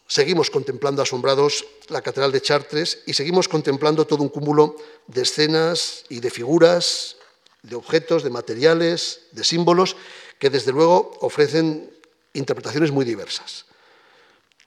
[0.09, 4.75] Seguimos contemplando asombrados la Catedral de Chartres y seguimos contemplando todo un cúmulo
[5.07, 7.15] de escenas y de figuras,
[7.63, 9.95] de objetos, de materiales, de símbolos,
[10.41, 11.97] que desde luego ofrecen
[12.33, 13.67] interpretaciones muy diversas.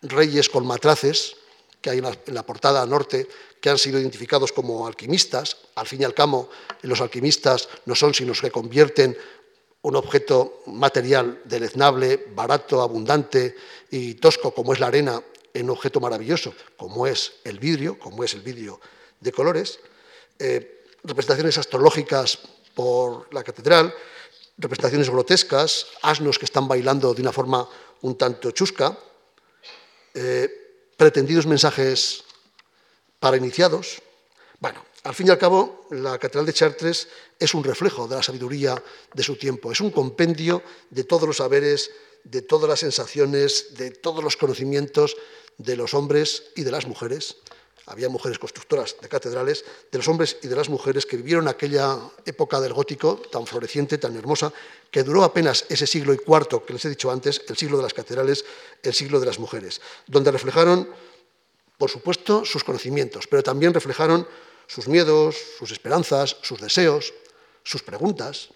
[0.02, 1.36] Reyes con matraces,
[1.82, 3.28] que hay en la portada norte,
[3.64, 5.56] que han sido identificados como alquimistas.
[5.76, 6.50] Al fin y al cabo,
[6.82, 9.18] los alquimistas no son sino los que convierten
[9.84, 13.56] un objeto material deleznable, barato, abundante
[13.90, 18.26] y tosco como es la arena en un objeto maravilloso como es el vidrio, como
[18.26, 18.82] es el vidrio
[19.22, 19.80] de colores,
[20.40, 22.40] eh, representaciones astrológicas
[22.76, 23.96] por la catedral,
[24.58, 27.66] representaciones grotescas, asnos que están bailando de una forma
[28.02, 28.98] un tanto chusca,
[30.14, 30.50] eh,
[30.98, 32.26] pretendidos mensajes
[33.24, 34.02] para iniciados.
[34.60, 37.08] Bueno, al fin y al cabo, la Catedral de Chartres
[37.40, 41.38] es un reflejo de la sabiduría de su tiempo, es un compendio de todos los
[41.38, 41.90] saberes,
[42.26, 45.16] de todas las sensaciones, de todos los conocimientos
[45.58, 47.38] de los hombres y de las mujeres.
[47.86, 51.98] Había mujeres constructoras de catedrales, de los hombres y de las mujeres que vivieron aquella
[52.26, 54.52] época del gótico tan floreciente, tan hermosa,
[54.92, 57.84] que duró apenas ese siglo y cuarto que les he dicho antes, el siglo de
[57.84, 58.44] las catedrales,
[58.84, 60.90] el siglo de las mujeres, donde reflejaron,
[61.84, 64.26] por supuesto, sus conocimientos, pero también reflejaron
[64.68, 67.14] sus miedos, sus esperanzas, sus deseos,
[67.62, 68.48] sus preguntas,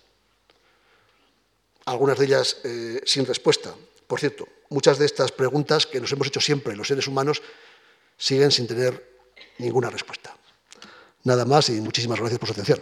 [1.83, 3.75] algunas de ellas eh, sin respuesta.
[4.07, 7.41] Por cierto, muchas de estas preguntas que nos hemos hecho siempre los seres humanos
[8.17, 8.93] siguen sin tener
[9.57, 10.33] ninguna respuesta.
[11.25, 12.79] Nada más y muchísimas gracias por su atención.